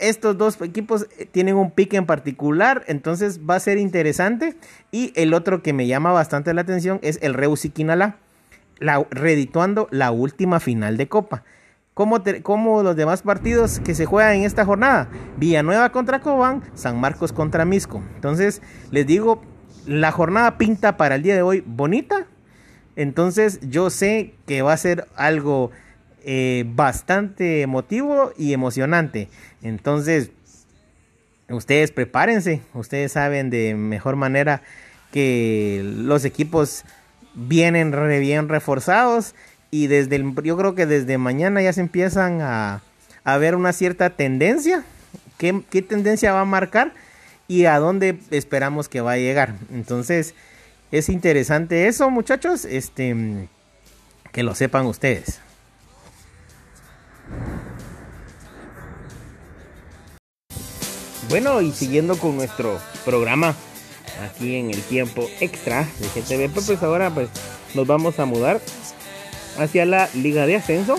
Estos 0.00 0.36
dos 0.36 0.60
equipos 0.60 1.06
eh, 1.18 1.26
tienen 1.30 1.54
un 1.54 1.70
pique 1.70 1.96
en 1.96 2.06
particular, 2.06 2.84
entonces 2.88 3.40
va 3.48 3.54
a 3.54 3.60
ser 3.60 3.78
interesante. 3.78 4.56
Y 4.90 5.12
el 5.14 5.32
otro 5.32 5.62
que 5.62 5.72
me 5.72 5.86
llama 5.86 6.12
bastante 6.12 6.52
la 6.52 6.62
atención 6.62 6.98
es 7.02 7.20
el 7.22 7.34
Reusiquinala, 7.34 8.16
la, 8.80 9.06
redituando 9.10 9.86
la 9.92 10.10
última 10.10 10.58
final 10.58 10.96
de 10.96 11.08
Copa. 11.08 11.44
Como, 11.94 12.22
como, 12.42 12.82
los 12.82 12.96
demás 12.96 13.22
partidos 13.22 13.78
que 13.80 13.94
se 13.94 14.06
juegan 14.06 14.36
en 14.36 14.42
esta 14.42 14.64
jornada. 14.64 15.08
Villanueva 15.36 15.92
contra 15.92 16.20
Cobán, 16.20 16.62
San 16.74 16.98
Marcos 16.98 17.32
contra 17.32 17.64
Misco. 17.64 18.02
Entonces, 18.16 18.62
les 18.90 19.06
digo, 19.06 19.42
la 19.90 20.12
jornada 20.12 20.56
pinta 20.56 20.96
para 20.96 21.16
el 21.16 21.22
día 21.22 21.34
de 21.34 21.42
hoy 21.42 21.64
bonita. 21.66 22.26
Entonces 22.94 23.58
yo 23.62 23.90
sé 23.90 24.34
que 24.46 24.62
va 24.62 24.72
a 24.72 24.76
ser 24.76 25.08
algo 25.16 25.72
eh, 26.22 26.64
bastante 26.68 27.62
emotivo 27.62 28.32
y 28.38 28.52
emocionante. 28.52 29.28
Entonces, 29.62 30.30
ustedes 31.48 31.90
prepárense. 31.90 32.62
Ustedes 32.72 33.12
saben 33.12 33.50
de 33.50 33.74
mejor 33.74 34.14
manera 34.14 34.62
que 35.10 35.82
los 35.84 36.24
equipos 36.24 36.84
vienen 37.34 37.90
bien 38.20 38.48
reforzados. 38.48 39.34
Y 39.72 39.88
desde 39.88 40.16
el, 40.16 40.34
yo 40.44 40.56
creo 40.56 40.76
que 40.76 40.86
desde 40.86 41.18
mañana 41.18 41.62
ya 41.62 41.72
se 41.72 41.80
empiezan 41.80 42.42
a, 42.42 42.80
a 43.24 43.38
ver 43.38 43.56
una 43.56 43.72
cierta 43.72 44.10
tendencia. 44.10 44.84
¿Qué, 45.36 45.62
¿Qué 45.68 45.82
tendencia 45.82 46.32
va 46.32 46.42
a 46.42 46.44
marcar? 46.44 46.92
Y 47.50 47.66
a 47.66 47.80
dónde 47.80 48.16
esperamos 48.30 48.88
que 48.88 49.00
va 49.00 49.14
a 49.14 49.16
llegar. 49.16 49.56
Entonces, 49.72 50.34
es 50.92 51.08
interesante 51.08 51.88
eso, 51.88 52.08
muchachos, 52.08 52.64
este 52.64 53.48
que 54.30 54.44
lo 54.44 54.54
sepan 54.54 54.86
ustedes. 54.86 55.40
Bueno, 61.28 61.60
y 61.60 61.72
siguiendo 61.72 62.16
con 62.16 62.36
nuestro 62.36 62.78
programa 63.04 63.56
aquí 64.22 64.54
en 64.54 64.70
el 64.70 64.80
tiempo 64.82 65.28
extra 65.40 65.88
de 65.98 66.06
GTV, 66.06 66.54
pues 66.54 66.80
ahora 66.84 67.12
pues 67.12 67.30
nos 67.74 67.84
vamos 67.84 68.20
a 68.20 68.26
mudar 68.26 68.60
hacia 69.58 69.84
la 69.86 70.08
Liga 70.14 70.46
de 70.46 70.54
Ascenso. 70.54 70.96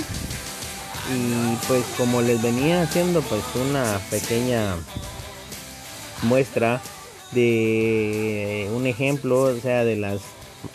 Y 1.15 1.55
pues 1.69 1.85
como 1.95 2.21
les 2.21 2.41
venía 2.41 2.81
haciendo 2.81 3.21
pues 3.21 3.41
una 3.55 4.01
pequeña 4.09 4.75
muestra 6.23 6.81
de 7.31 8.69
un 8.73 8.87
ejemplo, 8.87 9.41
o 9.41 9.55
sea, 9.55 9.83
de 9.83 9.95
las 9.95 10.21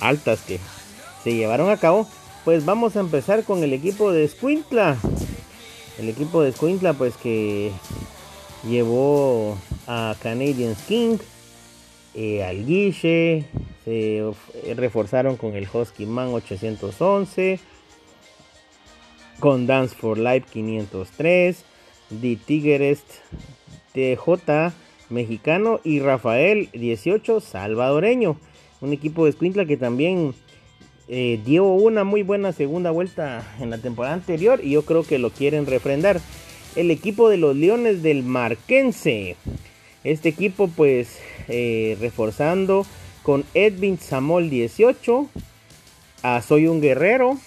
altas 0.00 0.40
que 0.40 0.58
se 1.22 1.34
llevaron 1.34 1.70
a 1.70 1.76
cabo, 1.76 2.08
pues 2.44 2.64
vamos 2.64 2.96
a 2.96 3.00
empezar 3.00 3.44
con 3.44 3.62
el 3.62 3.72
equipo 3.72 4.12
de 4.12 4.26
Squintla. 4.28 4.96
El 5.98 6.08
equipo 6.08 6.42
de 6.42 6.52
Squintla, 6.52 6.92
pues 6.92 7.16
que 7.16 7.72
llevó 8.68 9.58
a 9.86 10.14
Canadian 10.22 10.74
King, 10.86 11.18
eh, 12.14 12.44
al 12.44 12.64
Guiche, 12.64 13.44
se 13.84 14.32
reforzaron 14.74 15.36
con 15.36 15.54
el 15.54 15.68
Husky 15.72 16.06
Man 16.06 16.28
811, 16.28 17.60
con 19.38 19.66
Dance 19.66 19.94
for 19.94 20.18
Life 20.18 20.46
503, 20.52 21.64
The 22.20 22.36
Tigerest 22.36 23.06
TJ 23.92 24.72
mexicano 25.10 25.80
y 25.84 26.00
Rafael 26.00 26.68
18 26.72 27.40
salvadoreño. 27.40 28.36
Un 28.80 28.92
equipo 28.92 29.24
de 29.24 29.30
Escuintla 29.30 29.64
que 29.64 29.76
también 29.76 30.34
eh, 31.08 31.40
dio 31.44 31.64
una 31.64 32.04
muy 32.04 32.22
buena 32.22 32.52
segunda 32.52 32.90
vuelta 32.90 33.46
en 33.60 33.70
la 33.70 33.78
temporada 33.78 34.14
anterior 34.14 34.60
y 34.62 34.70
yo 34.70 34.82
creo 34.82 35.04
que 35.04 35.18
lo 35.18 35.30
quieren 35.30 35.66
refrendar. 35.66 36.20
El 36.74 36.90
equipo 36.90 37.28
de 37.28 37.38
los 37.38 37.56
Leones 37.56 38.02
del 38.02 38.22
Marquense. 38.22 39.36
Este 40.04 40.28
equipo 40.28 40.68
pues 40.68 41.18
eh, 41.48 41.96
reforzando 42.00 42.86
con 43.22 43.44
Edwin 43.54 43.98
Samol 43.98 44.50
18. 44.50 45.28
A 46.22 46.42
Soy 46.42 46.66
un 46.66 46.80
Guerrero. 46.80 47.38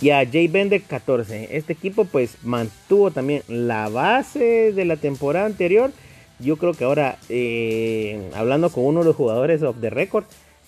Y 0.00 0.10
a 0.10 0.24
Jay 0.24 0.46
Bender 0.48 0.82
14. 0.82 1.56
Este 1.56 1.72
equipo 1.72 2.04
pues 2.04 2.36
mantuvo 2.44 3.10
también 3.10 3.42
la 3.48 3.88
base 3.88 4.72
de 4.72 4.84
la 4.84 4.96
temporada 4.96 5.46
anterior. 5.46 5.90
Yo 6.38 6.56
creo 6.56 6.72
que 6.72 6.84
ahora, 6.84 7.18
eh, 7.28 8.30
hablando 8.34 8.70
con 8.70 8.84
uno 8.84 9.00
de 9.00 9.06
los 9.06 9.16
jugadores 9.16 9.62
of 9.62 9.80
the 9.80 9.90
record, 9.90 10.24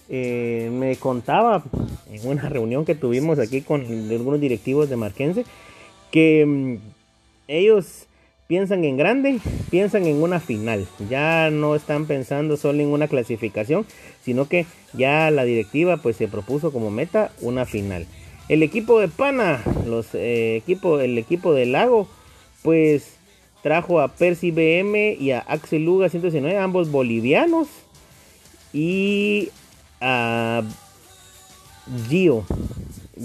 eh, 0.09 0.69
me 0.73 0.97
contaba 0.97 1.63
en 2.11 2.27
una 2.27 2.49
reunión 2.49 2.85
que 2.85 2.97
tuvimos 2.97 3.39
aquí 3.39 3.61
con 3.61 3.83
algunos 3.83 4.41
directivos 4.41 4.91
de 4.91 4.97
Marquense 4.97 5.45
que 6.11 6.45
mm, 6.45 6.77
ellos 7.47 8.07
piensan 8.49 8.83
en 8.83 8.97
grande, 8.97 9.39
piensan 9.71 10.07
en 10.07 10.21
una 10.21 10.41
final. 10.41 10.89
Ya 11.09 11.51
no 11.51 11.77
están 11.77 12.07
pensando 12.07 12.57
solo 12.57 12.81
en 12.81 12.89
una 12.89 13.07
clasificación, 13.07 13.87
sino 14.25 14.49
que 14.49 14.67
ya 14.93 15.31
la 15.31 15.45
directiva 15.45 15.99
pues 15.99 16.17
se 16.17 16.27
propuso 16.27 16.73
como 16.73 16.91
meta 16.91 17.31
una 17.41 17.65
final. 17.65 18.07
El 18.51 18.65
equipo 18.65 18.99
de 18.99 19.07
Pana, 19.07 19.63
los 19.87 20.13
eh, 20.13 20.57
equipo, 20.57 20.99
el 20.99 21.17
equipo 21.19 21.55
del 21.55 21.71
Lago, 21.71 22.09
pues 22.65 23.15
trajo 23.63 24.01
a 24.01 24.09
Percy 24.09 24.51
BM 24.51 25.17
y 25.21 25.31
a 25.31 25.39
Axel 25.39 25.85
Luga 25.85 26.09
119, 26.09 26.59
ambos 26.59 26.91
bolivianos. 26.91 27.69
Y 28.73 29.51
a 30.01 30.65
Gio. 32.09 32.45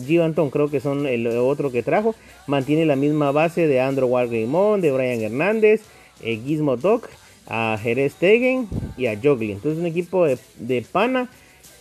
Gio 0.05 0.24
Antón, 0.24 0.51
creo 0.51 0.70
que 0.70 0.79
son 0.79 1.08
el 1.08 1.25
otro 1.25 1.72
que 1.72 1.82
trajo. 1.82 2.13
Mantiene 2.46 2.86
la 2.86 2.96
misma 2.96 3.32
base 3.32 3.65
de 3.65 3.82
Andrew 3.82 4.08
Wargreymon, 4.08 4.79
de 4.79 4.91
Brian 4.91 5.22
Hernández, 5.22 5.82
eh, 6.22 6.39
Gizmo 6.46 6.77
Doc, 6.77 7.10
a 7.48 7.79
Jerez 7.82 8.13
Tegen 8.13 8.67
y 8.96 9.08
a 9.08 9.20
Joglin. 9.20 9.53
Entonces 9.53 9.79
un 9.79 9.88
equipo 9.88 10.27
de 10.27 10.86
pana 10.91 11.32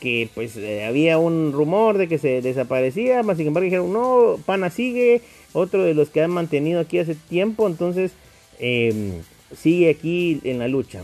que 0.05 0.29
pues 0.35 0.55
eh, 0.59 0.85
había 0.85 1.17
un 1.17 1.53
rumor 1.53 1.97
de 1.97 2.09
que 2.09 2.19
se 2.19 2.43
desaparecía, 2.43 3.23
más 3.23 3.39
sin 3.39 3.47
embargo 3.47 3.65
dijeron, 3.65 3.91
no, 3.91 4.37
Pana 4.45 4.69
sigue, 4.69 5.23
otro 5.55 5.83
de 5.83 5.95
los 5.95 6.11
que 6.11 6.21
han 6.21 6.31
mantenido 6.31 6.79
aquí 6.79 6.99
hace 6.99 7.15
tiempo, 7.15 7.67
entonces 7.67 8.13
em, 8.59 9.23
sigue 9.57 9.89
aquí 9.89 10.43
en 10.45 10.59
la 10.59 10.69
lucha. 10.69 11.01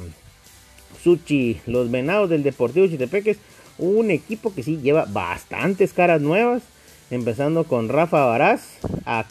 Suchi, 1.02 1.62
los 1.64 1.90
venados 1.90 2.28
del 2.28 2.42
Deportivo 2.42 2.88
Chitepeques, 2.88 3.38
un 3.78 4.10
equipo 4.10 4.52
que 4.54 4.62
sí 4.62 4.78
lleva 4.82 5.06
bastantes 5.06 5.94
caras 5.94 6.20
nuevas, 6.20 6.62
empezando 7.10 7.64
con 7.64 7.88
Rafa 7.88 8.26
Baraz, 8.26 8.80
a 9.06 9.24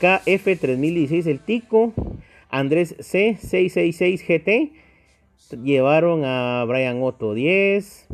KF3016 0.00 1.26
el 1.26 1.40
Tico, 1.40 1.92
Andrés 2.48 2.94
C666 2.98 4.22
GT, 4.24 4.72
llevaron 5.64 6.24
a 6.24 6.64
Brian 6.64 7.02
Otto 7.02 7.34
10, 7.34 8.06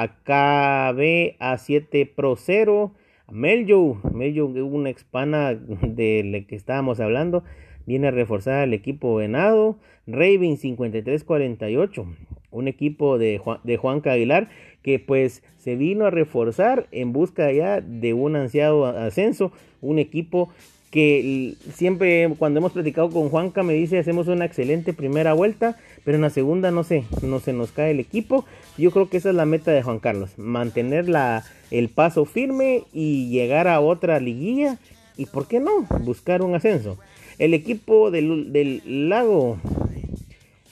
Acá 0.00 0.90
ve 0.92 1.36
a 1.40 1.58
7 1.58 2.06
Pro 2.06 2.34
0. 2.34 2.94
Meljo, 3.30 4.00
Meljo, 4.14 4.46
una 4.46 4.88
expana 4.88 5.52
de 5.82 6.22
la 6.24 6.40
que 6.46 6.56
estábamos 6.56 7.00
hablando, 7.00 7.44
viene 7.84 8.08
a 8.08 8.10
reforzar 8.10 8.62
al 8.62 8.72
equipo 8.72 9.14
venado. 9.14 9.76
Raven 10.06 10.56
5348, 10.56 12.06
un 12.50 12.66
equipo 12.66 13.18
de 13.18 13.36
Juan, 13.36 13.60
de 13.62 13.76
Juan 13.76 14.00
que 14.00 14.98
pues 14.98 15.42
se 15.58 15.76
vino 15.76 16.06
a 16.06 16.10
reforzar 16.10 16.88
en 16.92 17.12
busca 17.12 17.52
ya 17.52 17.82
de 17.82 18.14
un 18.14 18.36
ansiado 18.36 18.86
ascenso. 18.86 19.52
Un 19.82 19.98
equipo 19.98 20.48
que 20.90 21.54
siempre 21.72 22.28
cuando 22.38 22.58
hemos 22.58 22.72
platicado 22.72 23.10
con 23.10 23.28
Juanca 23.28 23.62
me 23.62 23.74
dice 23.74 23.98
hacemos 23.98 24.26
una 24.26 24.44
excelente 24.44 24.92
primera 24.92 25.34
vuelta, 25.34 25.76
pero 26.04 26.16
en 26.16 26.22
la 26.22 26.30
segunda 26.30 26.72
no 26.72 26.82
sé, 26.82 27.04
no 27.22 27.38
se 27.38 27.52
nos 27.52 27.70
cae 27.70 27.92
el 27.92 28.00
equipo. 28.00 28.44
Yo 28.76 28.90
creo 28.90 29.08
que 29.08 29.18
esa 29.18 29.30
es 29.30 29.36
la 29.36 29.46
meta 29.46 29.70
de 29.70 29.82
Juan 29.82 30.00
Carlos, 30.00 30.36
mantener 30.36 31.08
la, 31.08 31.44
el 31.70 31.88
paso 31.88 32.24
firme 32.24 32.82
y 32.92 33.28
llegar 33.30 33.68
a 33.68 33.80
otra 33.80 34.18
liguilla 34.18 34.78
y 35.16 35.26
por 35.26 35.46
qué 35.46 35.60
no, 35.60 35.86
buscar 36.00 36.42
un 36.42 36.54
ascenso. 36.54 36.98
El 37.38 37.54
equipo 37.54 38.10
del, 38.10 38.52
del 38.52 39.08
lago, 39.08 39.58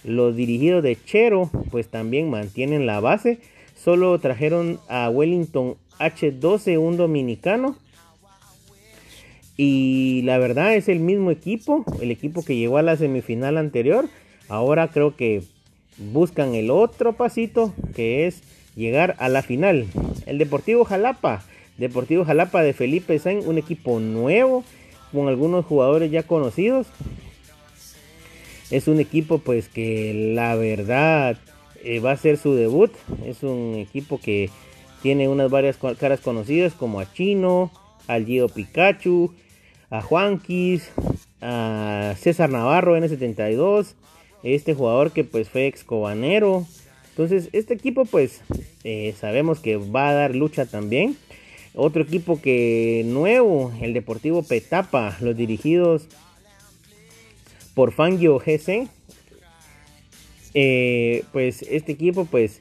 los 0.04 0.34
dirigidos 0.34 0.82
de 0.82 0.98
Chero, 1.02 1.50
pues 1.70 1.88
también 1.88 2.28
mantienen 2.28 2.86
la 2.86 3.00
base. 3.00 3.38
Solo 3.76 4.18
trajeron 4.18 4.80
a 4.88 5.08
Wellington 5.08 5.76
H12, 5.98 6.78
un 6.78 6.96
dominicano 6.96 7.76
y 9.60 10.22
la 10.22 10.38
verdad 10.38 10.76
es 10.76 10.88
el 10.88 11.00
mismo 11.00 11.32
equipo, 11.32 11.84
el 12.00 12.12
equipo 12.12 12.44
que 12.44 12.56
llegó 12.56 12.78
a 12.78 12.82
la 12.82 12.96
semifinal 12.96 13.58
anterior. 13.58 14.08
Ahora 14.48 14.88
creo 14.88 15.16
que 15.16 15.42
buscan 15.98 16.54
el 16.54 16.70
otro 16.70 17.14
pasito 17.14 17.74
que 17.96 18.28
es 18.28 18.40
llegar 18.76 19.16
a 19.18 19.28
la 19.28 19.42
final. 19.42 19.86
El 20.26 20.38
Deportivo 20.38 20.84
Jalapa, 20.84 21.42
Deportivo 21.76 22.24
Jalapa 22.24 22.62
de 22.62 22.72
Felipe 22.72 23.18
Sainz, 23.18 23.46
un 23.46 23.58
equipo 23.58 23.98
nuevo 23.98 24.62
con 25.12 25.26
algunos 25.26 25.66
jugadores 25.66 26.12
ya 26.12 26.22
conocidos. 26.22 26.86
Es 28.70 28.86
un 28.86 29.00
equipo 29.00 29.38
pues 29.38 29.68
que 29.68 30.32
la 30.36 30.54
verdad 30.54 31.36
eh, 31.82 31.98
va 31.98 32.12
a 32.12 32.16
ser 32.16 32.36
su 32.36 32.54
debut. 32.54 32.92
Es 33.26 33.42
un 33.42 33.74
equipo 33.74 34.20
que 34.20 34.50
tiene 35.02 35.26
unas 35.26 35.50
varias 35.50 35.78
caras 35.98 36.20
conocidas 36.20 36.74
como 36.74 37.00
a 37.00 37.12
Chino, 37.12 37.72
al 38.06 38.24
Gio 38.24 38.48
Pikachu, 38.48 39.34
a 39.90 40.02
Juanquis, 40.02 40.90
a 41.40 42.14
César 42.18 42.50
Navarro 42.50 42.96
N72, 42.96 43.94
este 44.42 44.74
jugador 44.74 45.12
que 45.12 45.24
pues 45.24 45.48
fue 45.48 45.66
ex 45.66 45.84
cobanero. 45.84 46.66
Entonces 47.10 47.48
este 47.52 47.74
equipo 47.74 48.04
pues 48.04 48.42
eh, 48.84 49.14
sabemos 49.18 49.60
que 49.60 49.76
va 49.76 50.10
a 50.10 50.14
dar 50.14 50.34
lucha 50.34 50.66
también. 50.66 51.16
Otro 51.74 52.02
equipo 52.02 52.40
que 52.40 53.02
nuevo, 53.06 53.72
el 53.80 53.92
Deportivo 53.92 54.42
Petapa, 54.42 55.16
los 55.20 55.36
dirigidos 55.36 56.06
por 57.74 57.92
Fangio 57.92 58.38
GC. 58.38 58.88
Eh, 60.54 61.24
pues 61.32 61.62
este 61.62 61.92
equipo 61.92 62.24
pues 62.24 62.60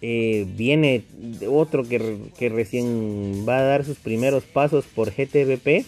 eh, 0.00 0.46
viene 0.56 1.02
otro 1.48 1.82
que, 1.82 2.16
que 2.38 2.48
recién 2.48 3.44
va 3.46 3.58
a 3.58 3.62
dar 3.62 3.84
sus 3.84 3.98
primeros 3.98 4.44
pasos 4.44 4.84
por 4.86 5.10
GTVP 5.10 5.84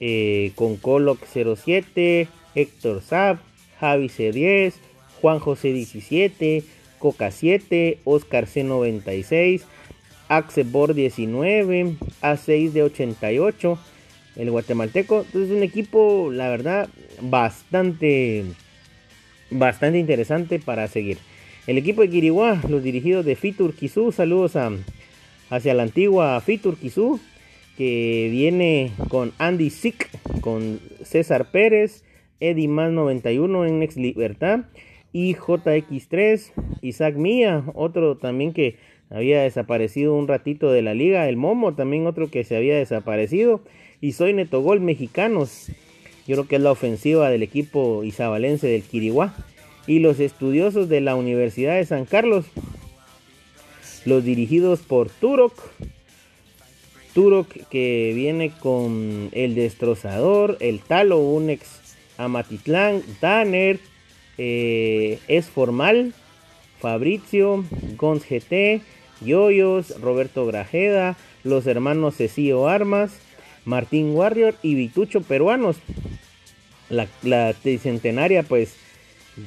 eh, 0.00 0.52
con 0.54 0.76
Coloc 0.76 1.18
07, 1.24 2.28
Héctor 2.54 3.02
Zap, 3.02 3.38
Javi 3.80 4.08
C10, 4.08 4.74
Juan 5.20 5.38
José 5.38 5.72
17, 5.72 6.62
Coca 6.98 7.30
7, 7.30 7.98
Oscar 8.04 8.46
C96, 8.46 9.62
Axebor 10.28 10.94
19, 10.94 11.96
A6 12.22 12.72
de 12.72 12.82
88, 12.82 13.78
el 14.36 14.50
guatemalteco. 14.50 15.22
Entonces 15.22 15.50
un 15.50 15.62
equipo, 15.62 16.30
la 16.32 16.48
verdad, 16.48 16.88
bastante, 17.20 18.44
bastante 19.50 19.98
interesante 19.98 20.58
para 20.58 20.88
seguir. 20.88 21.18
El 21.66 21.78
equipo 21.78 22.02
de 22.02 22.10
Quiriguá, 22.10 22.60
los 22.68 22.82
dirigidos 22.82 23.24
de 23.24 23.36
Fitur 23.36 23.74
saludos 24.12 24.56
a, 24.56 24.70
hacia 25.50 25.74
la 25.74 25.82
antigua 25.82 26.40
Fitur 26.40 26.76
que 27.76 28.28
viene 28.30 28.92
con 29.08 29.32
Andy 29.38 29.70
Sick, 29.70 30.10
con 30.40 30.80
César 31.02 31.50
Pérez, 31.50 32.04
Eddie 32.40 32.68
Más 32.68 32.92
91 32.92 33.66
en 33.66 33.82
Ex 33.82 33.96
Libertad 33.96 34.66
y 35.12 35.34
JX3, 35.34 36.52
Isaac 36.82 37.16
Mía, 37.16 37.64
otro 37.74 38.16
también 38.16 38.52
que 38.52 38.76
había 39.10 39.42
desaparecido 39.42 40.14
un 40.14 40.28
ratito 40.28 40.72
de 40.72 40.82
la 40.82 40.94
liga, 40.94 41.28
el 41.28 41.36
Momo 41.36 41.74
también 41.74 42.06
otro 42.06 42.30
que 42.30 42.44
se 42.44 42.56
había 42.56 42.76
desaparecido 42.76 43.62
y 44.00 44.12
soy 44.12 44.32
Netogol 44.32 44.80
mexicanos. 44.80 45.70
Yo 46.26 46.36
creo 46.36 46.48
que 46.48 46.56
es 46.56 46.62
la 46.62 46.72
ofensiva 46.72 47.30
del 47.30 47.42
equipo 47.42 48.02
isabalense 48.02 48.66
del 48.66 48.82
Quiriguá 48.82 49.34
y 49.86 49.98
los 49.98 50.20
estudiosos 50.20 50.88
de 50.88 51.00
la 51.00 51.14
Universidad 51.14 51.76
de 51.76 51.84
San 51.84 52.06
Carlos, 52.06 52.46
los 54.04 54.24
dirigidos 54.24 54.80
por 54.80 55.10
Turok, 55.10 55.54
Turok 57.14 57.48
que 57.70 58.12
viene 58.14 58.50
con 58.50 59.30
el 59.32 59.54
destrozador, 59.54 60.56
el 60.60 60.80
Talo, 60.80 61.18
un 61.18 61.48
ex 61.48 61.80
Amatitlán, 62.18 63.02
Danner, 63.20 63.78
eh, 64.36 65.20
Es 65.28 65.46
Formal, 65.46 66.12
Fabrizio, 66.80 67.64
Gons 67.96 68.24
GT, 68.28 68.82
Yoyos, 69.24 70.00
Roberto 70.00 70.44
Grajeda, 70.44 71.16
los 71.44 71.66
hermanos 71.66 72.16
Cecilio 72.16 72.66
Armas, 72.66 73.12
Martín 73.64 74.14
Warrior 74.14 74.56
y 74.62 74.74
Vitucho 74.74 75.22
Peruanos. 75.22 75.76
La, 76.90 77.06
la 77.22 77.54
Tricentenaria, 77.54 78.42
pues, 78.42 78.74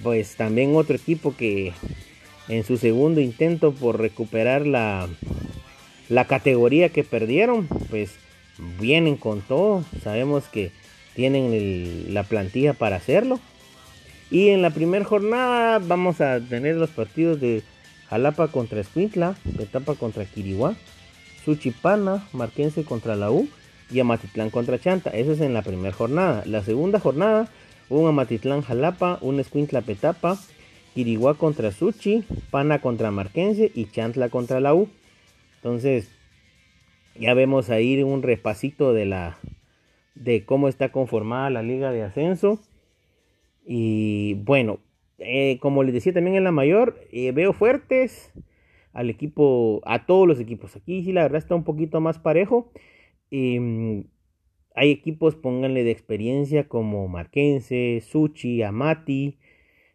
pues 0.03 0.36
también 0.36 0.75
otro 0.75 0.95
equipo 0.95 1.36
que 1.36 1.73
en 2.47 2.63
su 2.63 2.77
segundo 2.77 3.21
intento 3.21 3.73
por 3.73 3.99
recuperar 3.99 4.65
la, 4.65 5.08
la 6.10 6.26
categoría 6.26 6.89
que 6.89 7.04
perdieron, 7.04 7.67
pues 7.89 8.15
vienen 8.80 9.17
con 9.17 9.41
todo. 9.41 9.84
Sabemos 10.04 10.46
que 10.46 10.72
tienen 11.15 12.13
la 12.13 12.24
plantilla 12.24 12.74
para 12.74 12.98
hacerlo. 12.98 13.39
Y 14.30 14.50
en 14.50 14.62
la 14.62 14.72
primera 14.72 15.06
jornada 15.06 15.80
vamos 15.80 16.22
a 16.22 16.39
tener 16.39 16.76
los 16.76 16.89
partidos 16.89 17.39
de 17.39 17.63
Jalapa 18.10 18.50
contra 18.50 18.82
Escuintla, 18.82 19.36
Petapa 19.58 19.96
contra 19.96 20.26
Quiriguá, 20.26 20.76
Suchipana, 21.46 22.28
Marquense 22.34 22.84
contra 22.84 23.15
la 23.15 23.32
U 23.32 23.48
y 23.89 24.00
Amatitlán 24.00 24.50
contra 24.50 24.80
Chanta. 24.80 25.10
Eso 25.12 25.32
es 25.32 25.41
en 25.41 25.54
la 25.54 25.62
primera 25.62 25.93
jornada. 25.93 26.43
La 26.46 26.62
segunda 26.63 27.00
jornada, 27.00 27.50
un 27.89 28.08
Amatitlán 28.08 28.62
Jalapa, 28.62 29.17
un 29.22 29.39
Escuintla 29.39 29.82
Petapa, 29.82 30.38
Quiriguá 30.93 31.36
contra 31.36 31.72
Suchi, 31.72 32.24
Pana 32.50 32.80
contra 32.80 33.12
Marquense 33.12 33.72
y 33.74 33.86
Chantla 33.86 34.30
contra 34.30 34.60
la 34.60 34.74
U. 34.74 34.89
Entonces, 35.58 36.12
ya 37.20 37.34
vemos 37.34 37.70
ahí 37.70 38.02
un 38.04 38.22
repasito 38.22 38.93
de 38.93 39.06
la 39.06 39.38
de 40.15 40.46
cómo 40.46 40.67
está 40.67 40.91
conformada 40.91 41.50
la 41.50 41.63
liga 41.63 41.91
de 41.91 42.04
ascenso. 42.04 42.60
Y 43.65 44.36
bueno, 44.36 44.80
eh, 45.20 45.58
como 45.60 45.84
les 45.84 45.93
decía 45.93 46.13
también 46.13 46.38
en 46.38 46.43
la 46.43 46.52
mayor, 46.52 47.00
eh, 47.12 47.32
veo 47.32 47.54
fuertes 47.54 48.32
al 48.93 49.10
equipo, 49.10 49.82
a 49.86 50.06
todos 50.06 50.28
los 50.28 50.39
equipos. 50.39 50.76
Aquí 50.76 51.04
sí 51.04 51.12
la 51.12 51.24
verdad 51.24 51.38
está 51.39 51.56
un 51.56 51.63
poquito 51.63 52.02
más 52.02 52.20
parejo. 52.20 52.72
Em, 53.32 54.06
hay 54.76 54.91
equipos, 54.91 55.36
pónganle 55.36 55.84
de 55.84 55.91
experiencia 55.91 56.67
como 56.67 57.08
Marquense, 57.08 58.02
Suchi, 58.02 58.63
Amati 58.63 59.38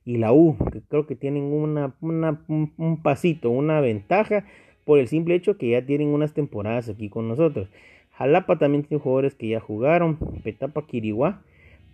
y 0.05 0.19
la 0.19 0.33
U, 0.33 0.57
que 0.73 0.83
creo 0.83 1.07
que 1.07 1.15
tienen 1.17 1.45
una, 1.45 1.97
un 2.01 3.01
pasito, 3.03 3.51
una 3.51 3.81
ventaja 3.81 4.45
por 4.85 4.99
el 4.99 5.09
simple 5.09 5.35
hecho 5.35 5.57
que 5.57 5.71
ya 5.71 5.85
tienen 5.85 6.09
unas 6.09 6.35
temporadas 6.35 6.89
aquí 6.89 7.09
con 7.09 7.29
nosotros. 7.29 7.69
Jalapa 8.13 8.59
también 8.59 8.85
tiene 8.85 9.03
jugadores 9.03 9.35
que 9.35 9.49
ya 9.49 9.61
jugaron, 9.61 10.19
Petapa 10.43 10.87
Quiriguá, 10.87 11.43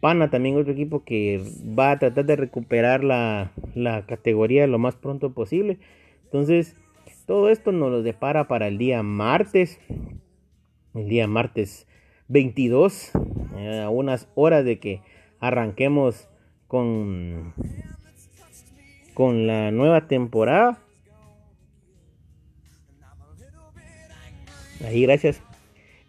Pana 0.00 0.30
también 0.30 0.56
otro 0.56 0.72
equipo 0.72 1.02
que 1.04 1.42
va 1.78 1.90
a 1.90 1.98
tratar 1.98 2.24
de 2.24 2.36
recuperar 2.36 3.02
la, 3.02 3.52
la 3.74 4.06
categoría 4.06 4.66
lo 4.66 4.78
más 4.78 4.94
pronto 4.94 5.32
posible. 5.32 5.78
Entonces, 6.24 6.76
todo 7.26 7.50
esto 7.50 7.72
nos 7.72 7.90
lo 7.90 8.02
depara 8.02 8.46
para 8.48 8.68
el 8.68 8.78
día 8.78 9.02
martes, 9.02 9.80
el 10.94 11.08
día 11.08 11.26
martes 11.26 11.86
22, 12.28 13.12
eh, 13.56 13.82
a 13.84 13.90
unas 13.90 14.28
horas 14.34 14.64
de 14.64 14.78
que 14.78 15.00
arranquemos 15.40 16.28
con, 16.68 17.54
con 19.14 19.46
la 19.46 19.70
nueva 19.72 20.06
temporada. 20.06 20.78
Ahí, 24.86 25.02
gracias. 25.02 25.42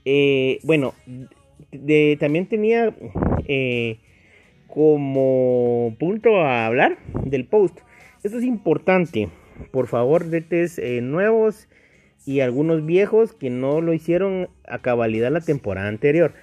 Eh, 0.05 0.59
bueno, 0.63 0.93
también 2.19 2.47
tenía 2.47 2.93
eh, 3.47 3.97
como 4.67 5.95
punto 5.99 6.41
a 6.41 6.65
hablar 6.65 6.97
del 7.25 7.45
post. 7.45 7.79
Esto 8.23 8.37
es 8.37 8.43
importante. 8.43 9.29
Por 9.71 9.87
favor, 9.87 10.25
detes 10.25 10.77
eh, 10.77 11.01
nuevos 11.01 11.67
y 12.25 12.41
algunos 12.41 12.85
viejos 12.85 13.33
que 13.33 13.49
no 13.49 13.81
lo 13.81 13.93
hicieron 13.93 14.49
a 14.67 14.79
cabalidad 14.79 15.31
la 15.31 15.41
temporada 15.41 15.87
anterior. 15.87 16.33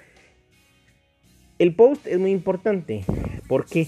El 1.59 1.73
post 1.73 2.05
es 2.05 2.19
muy 2.19 2.31
importante. 2.31 3.03
¿Por 3.47 3.65
qué? 3.65 3.87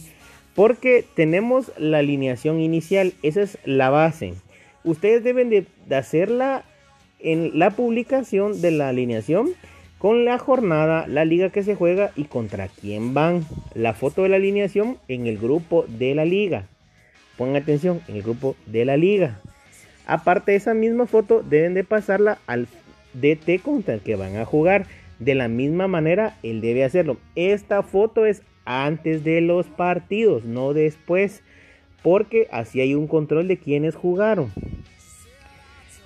Porque 0.56 1.06
tenemos 1.16 1.72
la 1.78 2.00
alineación 2.00 2.60
inicial. 2.60 3.14
Esa 3.22 3.42
es 3.42 3.58
la 3.66 3.90
base. 3.90 4.34
Ustedes 4.84 5.24
deben 5.24 5.50
de 5.50 5.96
hacerla 5.96 6.64
en 7.20 7.58
la 7.58 7.72
publicación 7.72 8.62
de 8.62 8.72
la 8.72 8.90
alineación 8.90 9.50
con 10.00 10.24
la 10.24 10.38
jornada, 10.38 11.06
la 11.08 11.26
liga 11.26 11.50
que 11.50 11.62
se 11.62 11.76
juega 11.76 12.12
y 12.16 12.24
contra 12.24 12.70
quién 12.70 13.14
van. 13.14 13.46
La 13.76 13.94
foto 13.94 14.24
de 14.24 14.30
la 14.30 14.38
alineación 14.38 14.98
en 15.10 15.28
el 15.28 15.38
grupo 15.38 15.86
de 15.88 16.16
la 16.16 16.24
liga. 16.26 16.68
Pongan 17.38 17.58
atención, 17.58 18.02
en 18.08 18.16
el 18.16 18.24
grupo 18.24 18.56
de 18.66 18.86
la 18.86 18.98
liga. 18.98 19.42
Aparte 20.06 20.56
esa 20.56 20.74
misma 20.74 21.06
foto, 21.06 21.44
deben 21.44 21.74
de 21.74 21.84
pasarla 21.84 22.40
al 22.48 22.68
DT 23.14 23.62
contra 23.62 23.94
el 23.94 24.02
que 24.02 24.16
van 24.16 24.38
a 24.38 24.46
jugar. 24.46 24.86
De 25.20 25.36
la 25.36 25.50
misma 25.50 25.88
manera, 25.88 26.38
él 26.44 26.62
debe 26.62 26.86
hacerlo. 26.86 27.18
Esta 27.36 27.84
foto 27.84 28.26
es 28.26 28.42
antes 28.64 29.26
de 29.26 29.42
los 29.42 29.68
partidos, 29.68 30.46
no 30.46 30.74
después. 30.74 31.44
Porque 32.02 32.48
así 32.52 32.80
hay 32.80 32.96
un 32.96 33.08
control 33.08 33.50
de 33.50 33.58
quienes 33.58 33.96
jugaron. 33.96 34.52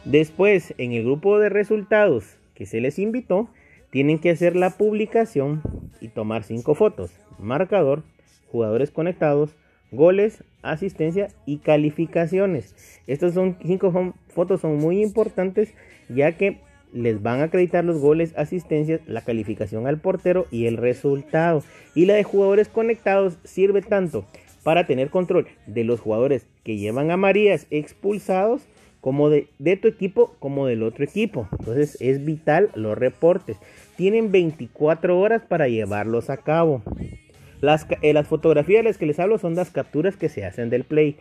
Después, 0.05 0.73
en 0.77 0.91
el 0.91 1.03
grupo 1.03 1.39
de 1.39 1.49
resultados 1.49 2.37
que 2.55 2.65
se 2.65 2.81
les 2.81 2.99
invitó, 2.99 3.49
tienen 3.89 4.19
que 4.19 4.31
hacer 4.31 4.55
la 4.55 4.71
publicación 4.71 5.61
y 6.01 6.09
tomar 6.09 6.43
cinco 6.43 6.75
fotos. 6.75 7.11
Marcador, 7.39 8.03
jugadores 8.51 8.91
conectados, 8.91 9.55
goles, 9.91 10.43
asistencia 10.61 11.29
y 11.45 11.59
calificaciones. 11.59 12.75
Estas 13.07 13.33
son 13.33 13.57
cinco 13.63 14.13
fotos 14.27 14.61
son 14.61 14.77
muy 14.77 15.01
importantes 15.01 15.73
ya 16.09 16.33
que 16.33 16.59
les 16.91 17.21
van 17.21 17.39
a 17.39 17.45
acreditar 17.45 17.83
los 17.85 17.99
goles, 17.99 18.33
asistencias, 18.37 19.01
la 19.07 19.21
calificación 19.21 19.87
al 19.87 19.99
portero 19.99 20.47
y 20.51 20.65
el 20.65 20.77
resultado. 20.77 21.63
Y 21.95 22.05
la 22.05 22.15
de 22.15 22.23
jugadores 22.23 22.67
conectados 22.67 23.37
sirve 23.43 23.81
tanto 23.81 24.25
para 24.63 24.85
tener 24.85 25.09
control 25.09 25.47
de 25.65 25.83
los 25.83 25.99
jugadores 25.99 26.45
que 26.63 26.77
llevan 26.77 27.09
a 27.11 27.17
Marías 27.17 27.67
expulsados 27.69 28.67
como 29.03 29.29
de, 29.29 29.49
tu 29.81 29.89
equipo 29.89 30.33
como 30.39 30.65
del 30.65 30.81
otro 30.81 31.03
equipo. 31.03 31.49
Entonces 31.59 31.97
es 31.99 32.23
vital 32.23 32.69
los 32.73 32.97
reportes. 32.97 33.57
Tienen 33.97 34.31
24 34.31 35.19
horas 35.19 35.41
para 35.45 35.67
llevarlos 35.67 36.29
a 36.29 36.37
cabo. 36.37 36.81
Las, 37.59 37.85
eh, 38.01 38.13
las 38.13 38.27
fotografías 38.27 38.81
de 38.81 38.89
las 38.89 38.97
que 38.97 39.05
les 39.05 39.19
hablo 39.19 39.37
son 39.39 39.55
las 39.55 39.71
capturas 39.71 40.15
que 40.15 40.29
se 40.29 40.45
hacen 40.45 40.69
del 40.69 40.85
play. 40.85 41.17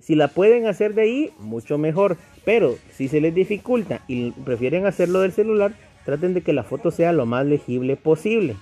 Si 0.00 0.16
la 0.16 0.28
pueden 0.28 0.66
hacer 0.66 0.92
de 0.92 1.00
ahí, 1.00 1.30
mucho 1.38 1.78
mejor. 1.78 2.18
Pero 2.44 2.76
si 2.92 3.08
se 3.08 3.22
les 3.22 3.34
dificulta 3.34 4.02
y 4.06 4.32
prefieren 4.32 4.84
hacerlo 4.84 5.22
del 5.22 5.32
celular, 5.32 5.72
traten 6.04 6.34
de 6.34 6.42
que 6.42 6.52
la 6.52 6.62
foto 6.62 6.90
sea 6.90 7.14
lo 7.14 7.24
más 7.24 7.46
legible 7.46 7.96
posible. 7.96 8.54